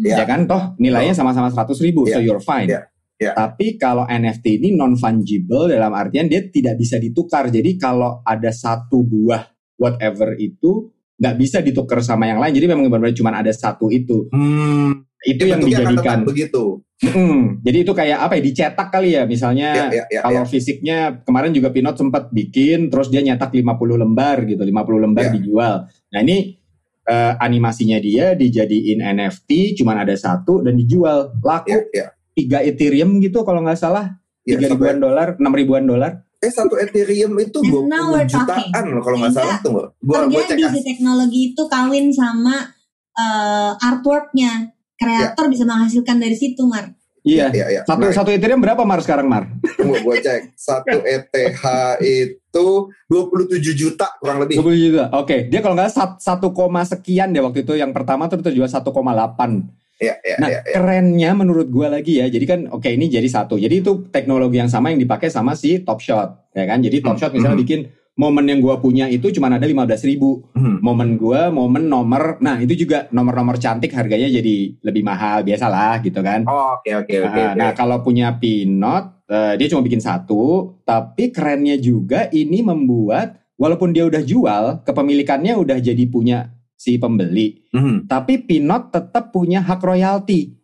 Ya. 0.00 0.20
ya 0.20 0.24
kan 0.28 0.44
toh 0.44 0.76
nilainya 0.76 1.16
sama-sama 1.16 1.48
100 1.48 1.80
ribu 1.80 2.04
so 2.04 2.20
Ya. 2.20 2.24
you're 2.24 2.40
fine 2.40 2.68
Ya. 2.68 2.84
Ya. 3.20 3.32
tapi 3.36 3.76
kalau 3.76 4.04
NFT 4.04 4.56
ini 4.60 4.72
non 4.72 4.96
fungible 4.96 5.68
dalam 5.68 5.92
artian 5.92 6.28
dia 6.28 6.40
tidak 6.48 6.76
bisa 6.76 6.96
ditukar 6.96 7.48
jadi 7.48 7.76
kalau 7.76 8.20
ada 8.24 8.48
satu 8.48 9.00
buah 9.00 9.44
whatever 9.76 10.36
itu 10.36 10.88
nggak 11.20 11.34
bisa 11.36 11.60
ditukar 11.60 12.00
sama 12.00 12.24
yang 12.24 12.40
lain. 12.40 12.56
Jadi 12.56 12.66
memang 12.66 12.88
benar-benar 12.88 13.12
cuma 13.12 13.36
ada 13.36 13.52
satu 13.52 13.92
itu. 13.92 14.26
Hmm, 14.32 15.04
itu 15.20 15.44
yang 15.44 15.60
dijadikan. 15.60 16.24
begitu. 16.24 16.80
Mm, 17.00 17.64
jadi 17.64 17.78
itu 17.80 17.92
kayak 17.96 18.28
apa 18.28 18.36
ya 18.40 18.42
dicetak 18.44 18.88
kali 18.92 19.16
ya. 19.16 19.28
Misalnya 19.28 19.68
ya, 19.72 19.86
ya, 19.88 20.04
ya, 20.08 20.20
kalau 20.24 20.44
ya. 20.44 20.48
fisiknya 20.48 20.98
kemarin 21.24 21.52
juga 21.52 21.72
Pinot 21.72 21.96
sempat 21.96 22.28
bikin 22.32 22.88
terus 22.92 23.08
dia 23.08 23.24
nyetak 23.24 23.52
50 23.52 24.00
lembar 24.00 24.44
gitu 24.44 24.60
50 24.60 25.04
lembar 25.04 25.24
Ya. 25.28 25.32
dijual. 25.32 25.74
Nah 26.12 26.20
ini 26.24 26.56
eh, 27.04 27.32
animasinya 27.40 27.96
dia 28.00 28.36
dijadiin 28.36 29.00
NFT 29.00 29.80
cuman 29.80 30.04
ada 30.04 30.12
satu 30.16 30.60
dan 30.64 30.76
dijual. 30.76 31.36
Laku. 31.40 31.68
Ya, 31.72 31.80
ya. 31.92 32.06
3 32.36 32.68
Ethereum 32.68 33.20
gitu 33.20 33.44
kalau 33.44 33.60
nggak 33.60 33.80
salah. 33.80 34.20
Ya, 34.48 34.56
tiga 34.56 34.72
ribuan 34.72 34.96
dolar 34.96 35.36
enam 35.36 35.52
ribuan 35.52 35.84
dolar 35.84 36.24
eh 36.40 36.52
satu 36.52 36.80
Ethereum 36.80 37.36
itu 37.36 37.60
20 37.60 37.84
we're 37.84 38.24
jutaan 38.24 38.72
talking. 38.72 38.96
loh 38.96 39.02
kalau 39.04 39.16
nggak 39.20 39.34
salah 39.36 39.56
tuh 39.60 39.92
gua 40.00 40.24
gua 40.24 40.42
cek 40.48 40.56
terjadi 40.56 40.72
ah. 40.72 40.72
si 40.72 40.80
teknologi 40.80 41.40
itu 41.52 41.62
kawin 41.68 42.08
sama 42.10 42.72
eh, 43.14 43.72
artworknya. 43.76 44.72
Kreator 45.00 45.48
bisa 45.48 45.64
menghasilkan 45.64 46.20
dari 46.20 46.36
situ 46.36 46.60
Mar. 46.68 46.92
Iya. 47.24 47.52
Ya, 47.52 47.66
ya. 47.72 47.82
satu 47.88 48.04
Nah, 48.04 48.12
satu 48.12 48.28
Ethereum 48.32 48.60
berapa 48.60 48.84
Mar 48.84 49.00
sekarang 49.00 49.32
Mar? 49.32 49.48
Tunggu 49.76 49.96
gue 49.96 50.16
cek. 50.20 50.56
Satu 50.56 51.00
ETH 51.04 51.64
itu 52.04 52.66
27 53.08 53.80
juta 53.80 54.12
kurang 54.20 54.44
lebih. 54.44 54.60
20 54.60 54.76
juga 54.76 55.04
oke. 55.16 55.48
Dia 55.48 55.60
kalau 55.64 55.72
nggak 55.76 56.20
satu 56.20 56.52
koma 56.52 56.84
sekian 56.84 57.32
deh 57.32 57.40
waktu 57.40 57.64
itu. 57.64 57.76
Yang 57.76 57.96
pertama 57.96 58.28
tuh 58.28 58.44
terjual 58.44 58.68
1,8 58.68 59.79
Ya, 60.00 60.16
ya, 60.24 60.36
Nah, 60.40 60.48
ya, 60.48 60.64
ya. 60.64 60.80
kerennya 60.80 61.30
menurut 61.36 61.68
gua 61.68 61.92
lagi 61.92 62.24
ya. 62.24 62.26
Jadi 62.32 62.44
kan 62.48 62.60
oke 62.72 62.88
ini 62.88 63.12
jadi 63.12 63.28
satu. 63.28 63.60
Jadi 63.60 63.84
itu 63.84 64.08
teknologi 64.08 64.56
yang 64.56 64.72
sama 64.72 64.88
yang 64.88 64.96
dipakai 64.96 65.28
sama 65.28 65.52
si 65.52 65.84
Top 65.84 66.00
Shot, 66.00 66.56
ya 66.56 66.64
kan? 66.64 66.80
Jadi 66.80 67.04
Top 67.04 67.20
Hmm, 67.20 67.20
Shot 67.20 67.32
misalnya 67.36 67.60
hmm. 67.60 67.64
bikin 67.68 67.80
momen 68.16 68.48
yang 68.48 68.64
gua 68.64 68.80
punya 68.80 69.12
itu 69.12 69.28
cuma 69.28 69.52
ada 69.52 69.60
15.000 69.60 70.08
ribu. 70.08 70.48
Hmm. 70.56 70.80
Momen 70.80 71.20
gua, 71.20 71.52
momen 71.52 71.92
nomor. 71.92 72.40
Nah, 72.40 72.64
itu 72.64 72.72
juga 72.88 73.12
nomor-nomor 73.12 73.60
cantik 73.60 73.92
harganya 73.92 74.32
jadi 74.32 74.56
lebih 74.80 75.04
mahal 75.04 75.44
biasalah 75.44 76.00
gitu 76.00 76.24
kan. 76.24 76.48
Oh, 76.48 76.80
Oke, 76.80 76.96
oke, 76.96 77.14
oke. 77.20 77.36
Nah, 77.36 77.52
oke. 77.52 77.58
nah, 77.60 77.70
kalau 77.76 78.00
punya 78.00 78.32
Pinot, 78.40 79.28
eh, 79.28 79.60
dia 79.60 79.68
cuma 79.68 79.84
bikin 79.84 80.00
satu, 80.00 80.74
tapi 80.88 81.28
kerennya 81.28 81.76
juga 81.76 82.32
ini 82.32 82.64
membuat 82.64 83.36
walaupun 83.60 83.92
dia 83.92 84.08
udah 84.08 84.24
jual, 84.24 84.80
kepemilikannya 84.88 85.52
udah 85.60 85.76
jadi 85.76 86.04
punya 86.08 86.48
si 86.80 86.96
pembeli, 86.96 87.60
Mhm. 87.70 88.08
tapi 88.08 88.40
Pinot 88.40 88.88
tetap 88.88 89.28
punya 89.28 89.60
hak 89.60 89.76
royalti. 89.78 90.56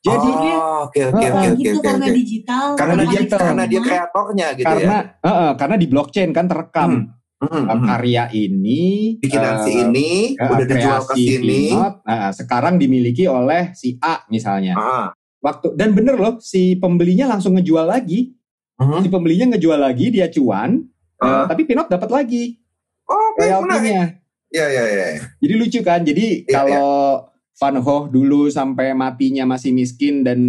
Jadi 0.00 0.30
oh, 0.32 0.88
oke 0.88 0.96
oke 1.04 1.12
oke 1.12 1.26
oke 1.28 1.48
gitu 1.54 1.76
oke. 1.76 1.84
karena 1.84 2.06
oke. 2.06 2.16
digital. 2.16 2.66
Karena 2.72 2.94
dia 2.96 3.20
digital. 3.20 3.38
karena 3.38 3.64
dia 3.66 3.80
kreatornya 3.82 4.46
gitu 4.50 4.64
karena 4.64 4.96
ya. 4.96 5.20
eh, 5.20 5.36
eh, 5.36 5.52
karena 5.54 5.76
di 5.76 5.86
blockchain 5.86 6.30
kan 6.32 6.46
terekam 6.46 6.90
Mhm, 7.36 7.52
eh, 7.52 7.60
mhm. 7.70 7.84
karya 7.84 8.24
ini 8.30 8.82
Bikinan 9.16 9.54
si 9.60 9.70
eh, 9.70 9.76
ini 9.82 10.08
eh, 10.32 10.48
udah 10.48 10.64
dijual 10.66 11.00
ke 11.02 11.14
sini. 11.14 11.60
Pinot, 11.68 11.94
nah, 12.00 12.32
sekarang 12.32 12.74
dimiliki 12.76 13.24
oleh 13.24 13.72
si 13.74 14.00
A 14.00 14.24
misalnya. 14.26 14.72
Ah. 14.74 15.08
Waktu 15.38 15.72
dan 15.74 15.92
bener 15.92 16.16
loh 16.16 16.40
si 16.40 16.72
pembelinya 16.74 17.28
langsung 17.28 17.52
ngejual 17.54 17.84
lagi. 17.84 18.32
Mhm. 18.76 19.04
Si 19.04 19.08
pembelinya 19.08 19.52
ngejual 19.52 19.76
lagi 19.76 20.08
dia 20.08 20.28
cuan, 20.28 20.80
eh, 21.14 21.24
Ah. 21.24 21.44
tapi 21.44 21.64
Pinot 21.64 21.84
dapat 21.86 22.08
lagi 22.08 22.56
Oh, 23.04 23.36
oke 23.36 23.36
menarik. 23.36 23.68
royaltinya. 23.68 24.04
Ya 24.50 24.66
ya 24.66 24.84
ya. 24.84 25.06
Jadi 25.38 25.54
lucu 25.54 25.78
kan? 25.80 26.02
Jadi 26.02 26.44
Iya, 26.44 26.52
kalau 26.52 27.26
Van 27.56 27.76
Gogh 27.78 28.10
dulu 28.10 28.50
sampai 28.50 28.92
matinya 28.92 29.46
masih 29.46 29.70
miskin 29.70 30.20
dan 30.22 30.40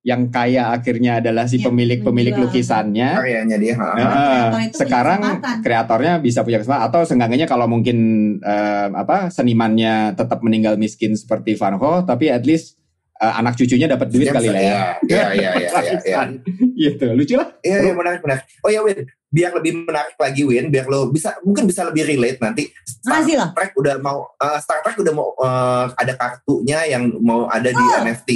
yang 0.00 0.32
kaya 0.32 0.72
akhirnya 0.72 1.20
adalah 1.20 1.44
si 1.44 1.60
Iya, 1.60 1.68
pemilik-pemilik 1.68 2.32
menjual. 2.32 2.48
lukisannya. 2.48 3.10
Karyanya 3.20 3.56
dia. 3.60 3.74
ha. 3.76 3.88
Kreator 3.92 4.40
itu 4.40 4.72
punya 4.72 4.80
sekarang 4.80 5.20
kreatornya 5.60 6.12
bisa 6.18 6.40
punya 6.40 6.56
kesempatan 6.56 6.84
atau 6.88 7.00
seenggaknya 7.04 7.44
kalau 7.44 7.68
mungkin 7.68 7.98
eh, 8.40 8.88
apa 8.96 9.28
senimannya 9.28 10.16
tetap 10.16 10.40
meninggal 10.40 10.80
miskin 10.80 11.12
seperti 11.12 11.52
Van 11.52 11.76
Gogh 11.76 12.08
tapi 12.08 12.32
at 12.32 12.48
least 12.48 12.79
eh, 13.20 13.32
anak 13.36 13.54
cucunya 13.54 13.86
dapat 13.86 14.08
duit 14.08 14.26
Dia 14.26 14.34
kali 14.34 14.48
lah 14.48 14.62
ya. 14.62 14.76
Iya 15.04 15.26
iya 15.36 15.50
iya 15.60 15.68
iya. 15.68 15.80
iya, 15.80 15.98
iya. 16.02 16.20
gitu. 16.88 17.06
Lucu 17.12 17.34
lah. 17.36 17.48
Iya, 17.60 17.76
iya 17.84 17.92
menarik 17.92 18.20
menarik. 18.24 18.44
Oh 18.64 18.70
ya 18.72 18.80
Win, 18.80 19.04
biar 19.28 19.50
lebih 19.54 19.72
menarik 19.84 20.16
lagi 20.16 20.42
Win, 20.42 20.66
biar 20.72 20.86
lo 20.88 21.12
bisa 21.12 21.36
mungkin 21.44 21.68
bisa 21.68 21.84
lebih 21.84 22.08
relate 22.08 22.40
nanti. 22.40 22.72
Star 22.82 23.20
Makasih 23.20 23.34
loh. 23.36 23.48
Trek 23.52 23.70
udah 23.76 23.94
mau 24.00 24.18
eh, 24.34 24.58
Star 24.58 24.78
Trek 24.80 24.96
udah 24.98 25.12
mau 25.12 25.28
eh, 25.36 25.86
ada 25.94 26.12
kartunya 26.16 26.78
yang 26.88 27.04
mau 27.20 27.46
ada 27.46 27.68
di 27.68 27.78
Oh. 27.80 28.00
NFT. 28.02 28.30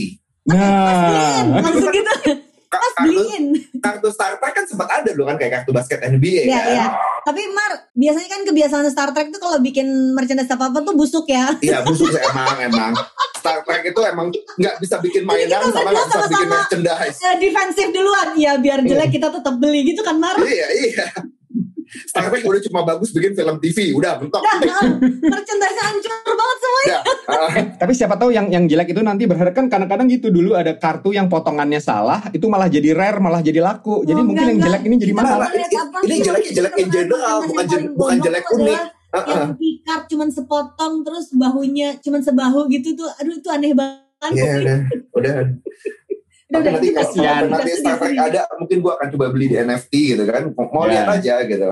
Mas 0.45 0.61
beliin, 0.61 1.45
Nah, 1.57 1.61
langsung 1.65 1.89
gitu. 1.89 2.54
Mas 2.77 2.93
kartu, 2.93 3.07
beliin. 3.07 3.45
kartu 3.79 4.09
Star 4.09 4.33
Trek 4.35 4.53
kan 4.53 4.65
sempat 4.65 4.89
ada 4.93 5.11
loh 5.11 5.25
kan 5.25 5.37
kayak 5.37 5.53
kartu 5.57 5.71
basket 5.71 6.01
NBA 6.01 6.45
Iya, 6.45 6.55
kan. 6.55 6.67
iya. 6.69 6.87
Tapi 7.23 7.41
Mar, 7.49 7.73
biasanya 7.91 8.29
kan 8.29 8.41
kebiasaan 8.45 8.87
Star 8.89 9.11
Trek 9.11 9.29
tuh 9.29 9.39
kalau 9.39 9.59
bikin 9.59 9.85
merchandise 10.13 10.49
apa-apa 10.49 10.81
tuh 10.81 10.93
busuk 10.93 11.25
ya. 11.27 11.53
Iya, 11.59 11.81
khusus 11.83 12.13
emang 12.13 12.57
emang 12.63 12.93
Star 13.35 13.61
Trek 13.61 13.85
itu 13.85 14.01
emang 14.01 14.29
nggak 14.55 14.77
bisa 14.79 14.97
bikin 14.99 15.25
mainan 15.25 15.69
sama 15.69 15.89
nggak 15.89 16.05
bisa 16.05 16.19
bikin 16.23 16.29
sama-sama. 16.29 16.55
merchandise. 16.55 17.17
Eh, 17.19 17.37
defensif 17.39 17.87
duluan 17.91 18.29
ya 18.35 18.53
biar 18.57 18.81
jelek 18.81 19.11
kita 19.11 19.29
tetap 19.31 19.55
beli 19.57 19.85
gitu 19.85 20.01
kan 20.01 20.17
Mar. 20.17 20.37
Iya 20.39 20.69
iya. 20.75 21.07
Star 22.15 22.31
Trek 22.31 22.47
udah 22.47 22.63
cuma 22.63 22.81
bagus 22.87 23.11
bikin 23.11 23.35
film 23.35 23.59
TV, 23.59 23.91
udah 23.91 24.23
mentok. 24.23 24.39
Nah, 24.39 24.87
merchandise 25.19 25.79
hancur 25.83 26.15
banget 26.15 26.59
semuanya. 26.63 26.99
Udah. 27.03 27.03
Ah, 27.27 27.51
tapi 27.75 27.91
siapa 27.91 28.15
tahu 28.15 28.31
yang 28.31 28.47
yang 28.49 28.71
jelek 28.71 28.95
itu 28.95 29.03
nanti 29.03 29.27
berharap 29.27 29.51
kan 29.51 29.67
kadang-kadang 29.67 30.07
gitu 30.07 30.31
dulu 30.31 30.55
ada 30.55 30.79
kartu 30.79 31.11
yang 31.11 31.27
potongannya 31.27 31.83
salah 31.83 32.23
itu 32.31 32.47
malah 32.47 32.71
jadi 32.71 32.95
rare 32.95 33.19
malah 33.19 33.43
jadi 33.43 33.59
laku. 33.59 34.07
Jadi 34.07 34.15
Oh, 34.15 34.23
mungkin 34.23 34.47
enggak, 34.47 34.47
yang 34.47 34.55
enggak. 34.55 34.71
jelek 34.71 34.83
ini 34.87 34.95
jadi 34.97 35.13
mahal. 35.13 35.39
Ini- 35.43 36.23
jeleknya 36.23 36.53
jelek 36.55 36.75
in 36.79 36.89
general, 36.89 37.37
bukan 37.43 37.67
bukan 37.99 38.17
jelek 38.23 38.45
unik. 38.49 38.81
Ah, 39.11 39.19
ah. 39.19 39.27
Yang 39.27 39.51
pikat 39.59 40.01
cuman 40.07 40.29
sepotong 40.31 40.95
terus 41.03 41.27
bahunya 41.35 41.99
cuman 41.99 42.23
sebahu 42.23 42.71
gitu 42.71 42.95
tuh. 42.95 43.11
Aduh 43.19 43.35
itu 43.35 43.49
aneh 43.51 43.75
banget. 43.75 43.99
Iya 44.31 44.53
udah, 44.57 44.79
udah. 45.15 45.35
Tapi 46.55 46.67
nanti 46.71 46.89
kasihan. 46.91 47.43
kalau 47.43 47.53
nanti 47.53 47.71
Star 47.75 47.97
Trek 47.97 48.15
ada, 48.17 48.41
mungkin 48.55 48.79
gua 48.79 48.93
akan 48.95 49.09
coba 49.11 49.27
beli 49.29 49.47
di 49.47 49.57
NFT 49.57 49.93
gitu 50.15 50.23
kan. 50.25 50.43
Mau 50.51 50.85
Ya. 50.85 50.91
lihat 50.91 51.07
aja 51.19 51.35
gitu. 51.43 51.69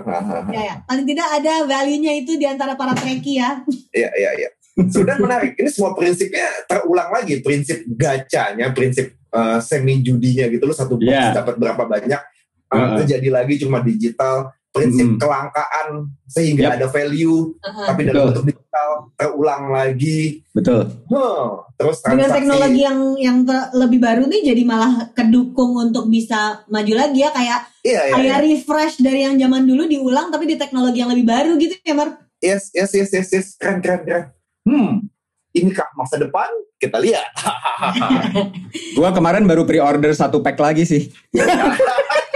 Ya, 0.50 0.62
ya. 0.66 0.74
Paling 0.82 1.06
tidak 1.06 1.28
ada 1.32 1.52
value-nya 1.62 2.12
itu 2.16 2.32
di 2.34 2.44
antara 2.44 2.74
para 2.74 2.92
treki 2.92 3.38
ya. 3.38 3.62
Iya 3.90 4.10
iya 4.12 4.30
iya. 4.36 4.48
Sudah 4.88 5.16
menarik. 5.16 5.54
Ini 5.54 5.68
semua 5.68 5.92
prinsipnya 5.92 6.48
terulang 6.64 7.08
lagi. 7.08 7.38
Prinsip 7.38 7.84
gacanya, 7.86 8.72
prinsip 8.72 9.12
eh, 9.12 9.58
semi 9.60 10.00
judinya 10.00 10.44
gitu 10.46 10.64
loh 10.64 10.72
satu 10.72 10.96
box 10.96 11.06
Iya. 11.06 11.32
dapat 11.34 11.54
berapa 11.56 11.82
banyak. 11.82 12.20
Heeh. 12.68 13.04
terjadi 13.04 13.28
lagi 13.30 13.60
cuma 13.60 13.80
digital. 13.80 14.48
Prinsip 14.72 15.04
Mm. 15.06 15.18
kelangkaan 15.20 15.88
sehingga 16.24 16.64
Yap. 16.64 16.74
ada 16.80 16.86
value, 16.88 17.52
tapi 17.60 18.08
dalam 18.08 18.08
Betul. 18.08 18.28
bentuk 18.32 18.44
digital 18.48 18.88
terulang 19.14 19.64
lagi. 19.68 20.20
Betul. 20.48 20.80
Huh. 21.06 21.60
Terus 21.76 22.00
Dengan 22.00 22.16
transaksi. 22.24 22.36
teknologi 22.40 22.80
yang 22.80 22.98
yang 23.14 23.38
ter- 23.42 23.68
lebih 23.74 24.00
baru 24.00 24.24
nih 24.24 24.40
jadi 24.42 24.62
malah 24.64 25.12
kedukung 25.12 25.76
untuk 25.76 26.08
bisa 26.08 26.64
maju 26.66 26.92
lagi 26.94 27.20
ya 27.20 27.30
kayak 27.30 27.60
Iya 27.82 28.00
iya. 28.02 28.14
kayak 28.14 28.38
iya. 28.38 28.44
refresh 28.48 28.96
dari 28.98 29.20
yang 29.22 29.36
zaman 29.36 29.62
dulu 29.62 29.84
diulang 29.84 30.28
tapi 30.28 30.46
di 30.46 30.56
teknologi 30.56 30.98
yang 30.98 31.10
lebih 31.10 31.26
baru 31.26 31.52
gitu 31.56 31.76
ya 31.78 31.92
Mar. 31.92 32.08
Yes 32.38 32.72
yes 32.72 32.90
yes 32.90 33.10
yes 33.12 33.28
yes. 33.28 33.46
Keren 33.54 33.78
keren 33.78 34.02
keren. 34.02 34.24
Hmm. 34.62 35.04
Inikah 35.52 35.92
masa 35.92 36.16
depan? 36.16 36.48
Kita 36.76 36.96
lihat. 36.96 37.28
Gua 38.96 39.10
kemarin 39.10 39.44
baru 39.44 39.62
pre-order 39.62 40.10
satu 40.12 40.40
pack 40.40 40.56
lagi 40.56 40.82
sih. 40.82 41.12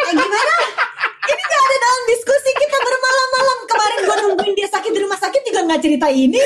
Eh, 0.07 0.13
gimana? 0.13 0.55
Ini 1.27 1.43
gak 1.43 1.61
ada 1.61 1.77
dalam 1.77 2.03
diskusi 2.07 2.51
kita 2.53 2.79
bermalam-malam 2.79 3.59
kemarin 3.67 3.99
gue 4.01 4.17
nungguin 4.23 4.55
dia 4.55 4.69
sakit 4.69 4.87
di 4.89 5.01
rumah 5.01 5.19
sakit 5.19 5.43
juga 5.43 5.56
nggak 5.67 5.83
cerita 5.83 6.07
ini. 6.09 6.39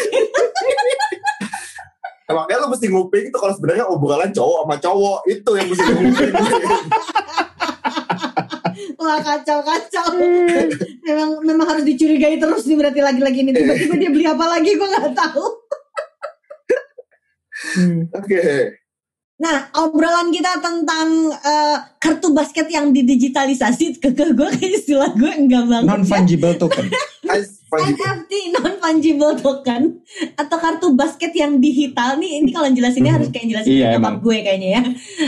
Makanya 2.30 2.62
lo 2.62 2.70
mesti 2.70 2.87
nguping 2.87 3.24
itu 3.30 3.37
kalau 3.38 3.54
sebenarnya 3.59 3.90
obrolan 3.90 4.30
cowok 4.30 4.62
sama 4.62 4.76
cowok 4.78 5.18
itu 5.26 5.50
yang 5.59 5.66
mesti 5.66 5.85
nguping. 5.90 6.35
Wah 9.00 9.18
kacau 9.18 9.59
kacau. 9.64 10.09
memang 11.02 11.30
memang 11.42 11.66
harus 11.66 11.85
dicurigai 11.85 12.38
terus 12.38 12.68
nih 12.68 12.76
berarti 12.78 13.00
lagi-lagi 13.02 13.38
ini 13.42 13.50
tiba-tiba 13.50 13.94
dia 13.98 14.11
beli 14.12 14.26
apa 14.28 14.44
lagi 14.46 14.70
gue 14.76 14.88
nggak 14.88 15.14
tahu. 15.16 15.44
Oke. 18.14 18.40
Nah, 19.40 19.72
obrolan 19.72 20.28
kita 20.28 20.61
tentang 20.61 21.33
eh, 21.33 21.76
kartu 21.96 22.28
basket 22.37 22.68
yang 22.68 22.92
didigitalisasi 22.92 23.96
ke 23.96 24.12
ke 24.12 24.37
gue 24.37 24.48
kayak 24.52 24.72
istilah 24.85 25.11
gue 25.16 25.33
enggak 25.33 25.64
banget. 25.64 25.88
Non 25.88 26.04
fungible 26.04 26.54
token. 26.61 26.92
NFT 27.70 28.32
non 28.50 28.72
fungible 28.76 29.34
token 29.36 30.02
atau 30.34 30.56
kartu 30.58 30.90
basket 30.92 31.30
yang 31.32 31.56
digital 31.56 32.18
nih 32.18 32.42
ini 32.42 32.50
kalau 32.50 32.66
jelasinnya 32.66 33.10
Mhm. 33.10 33.16
harus 33.16 33.28
kayak 33.28 33.46
jelasin 33.48 33.70
Iya, 33.70 33.86
nyokap 33.86 34.00
emang. 34.00 34.14
gue 34.18 34.36
kayaknya 34.40 34.68
ya. 34.70 34.82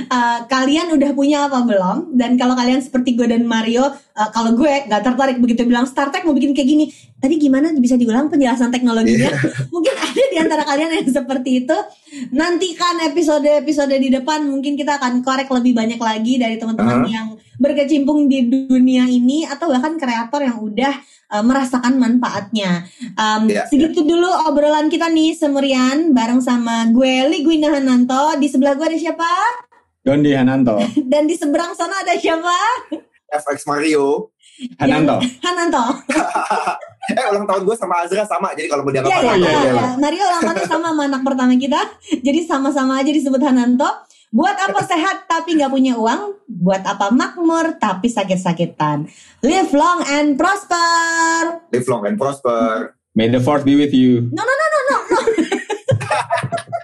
Eh, 0.08 0.38
kalian 0.46 0.86
udah 0.90 1.10
punya 1.12 1.38
apa 1.46 1.62
belum? 1.62 1.98
Dan 2.12 2.34
kalau 2.34 2.52
kalian 2.52 2.80
seperti 2.80 3.14
gue 3.14 3.26
dan 3.26 3.44
Mario, 3.44 3.86
eh, 3.88 4.28
kalau 4.30 4.52
gue 4.52 4.66
nggak 4.84 5.02
tertarik 5.02 5.38
begitu 5.38 5.62
bilang 5.62 5.86
Star 5.86 6.10
Trek 6.10 6.24
mau 6.24 6.34
bikin 6.34 6.50
kayak 6.50 6.66
gini, 6.66 6.84
tadi 7.16 7.38
gimana 7.38 7.70
bisa 7.72 7.94
diulang 7.94 8.26
penjelasan 8.26 8.68
teknologinya? 8.68 9.30
Mungkin 9.74 9.94
ada 9.94 10.22
di 10.24 10.36
antara 10.36 10.62
kalian 10.64 10.90
yang 10.92 11.06
seperti 11.08 11.62
itu. 11.62 11.76
Nantikan 12.28 12.98
episode-episode 13.04 13.94
di 13.94 14.10
depan 14.10 14.44
mungkin 14.44 14.74
kita 14.74 14.98
akan 14.98 15.22
korek 15.22 15.48
lebih 15.48 15.72
banyak 15.72 15.96
lagi 15.96 16.36
dari 16.36 16.56
teman-teman 16.56 16.90
Uh-huh. 16.92 17.08
yang 17.08 17.28
berkecimpung 17.56 18.26
di 18.26 18.42
dunia 18.44 19.06
ini 19.06 19.44
atau 19.44 19.66
bahkan 19.66 19.94
kreator 19.94 20.42
yang 20.42 20.58
udah 20.58 20.92
uh, 21.32 21.44
merasakan 21.44 21.96
manfaatnya. 21.96 22.84
Um, 23.16 23.48
Iya, 23.48 23.64
segitu 23.66 24.04
dulu 24.04 24.28
obrolan 24.46 24.92
kita 24.92 25.08
nih 25.08 25.32
semerian 25.32 26.12
bareng 26.12 26.44
sama 26.44 26.86
gue 26.92 27.32
Ligwina 27.32 27.72
Hananto. 27.72 28.36
Di 28.36 28.46
sebelah 28.52 28.76
gue 28.76 28.86
ada 28.86 28.98
siapa? 29.00 29.28
Dondi 30.04 30.36
Hananto. 30.36 30.76
Dan 31.10 31.24
di 31.24 31.34
seberang 31.34 31.72
sana 31.72 32.04
ada 32.04 32.12
siapa? 32.20 32.52
FX 33.32 33.64
Mario. 33.64 34.30
Hananto. 34.76 35.16
Hananto. 35.40 35.84
Eh 37.02 37.26
ulang 37.34 37.42
tahun 37.50 37.66
gue 37.66 37.74
sama 37.74 38.06
Azra 38.06 38.22
sama. 38.22 38.54
Jadi 38.54 38.70
kalau 38.70 38.86
mau 38.86 38.94
dianggap 38.94 39.10
iya, 39.10 39.18
iya, 39.18 39.34
boleh 39.34 39.50
iya. 39.50 39.72
lah. 39.74 39.92
Mario 39.98 40.22
ulang 40.22 40.42
tahunnya 40.46 40.66
sama 40.70 40.86
sama 40.94 41.02
anak 41.10 41.22
pertama 41.26 41.52
kita. 41.58 41.80
Jadi 42.22 42.40
sama-sama 42.46 42.92
aja 43.02 43.10
disebut 43.10 43.42
Hananto. 43.42 43.90
Buat 44.32 44.56
apa 44.56 44.80
sehat 44.80 45.28
tapi 45.28 45.60
nggak 45.60 45.68
punya 45.68 45.92
uang? 45.92 46.40
Buat 46.48 46.88
apa 46.88 47.12
makmur 47.12 47.76
tapi 47.76 48.08
sakit-sakitan? 48.08 49.04
Live 49.44 49.76
long 49.76 50.00
and 50.08 50.40
prosper. 50.40 51.60
Live 51.68 51.84
long 51.84 52.08
and 52.08 52.16
prosper. 52.16 52.96
May 53.12 53.28
the 53.28 53.44
force 53.44 53.60
be 53.60 53.76
with 53.76 53.92
you. 53.92 54.32
No, 54.32 54.40
no, 54.40 54.54
no, 54.56 54.66
no, 54.72 54.80
no, 54.88 54.98
no. 55.04 55.20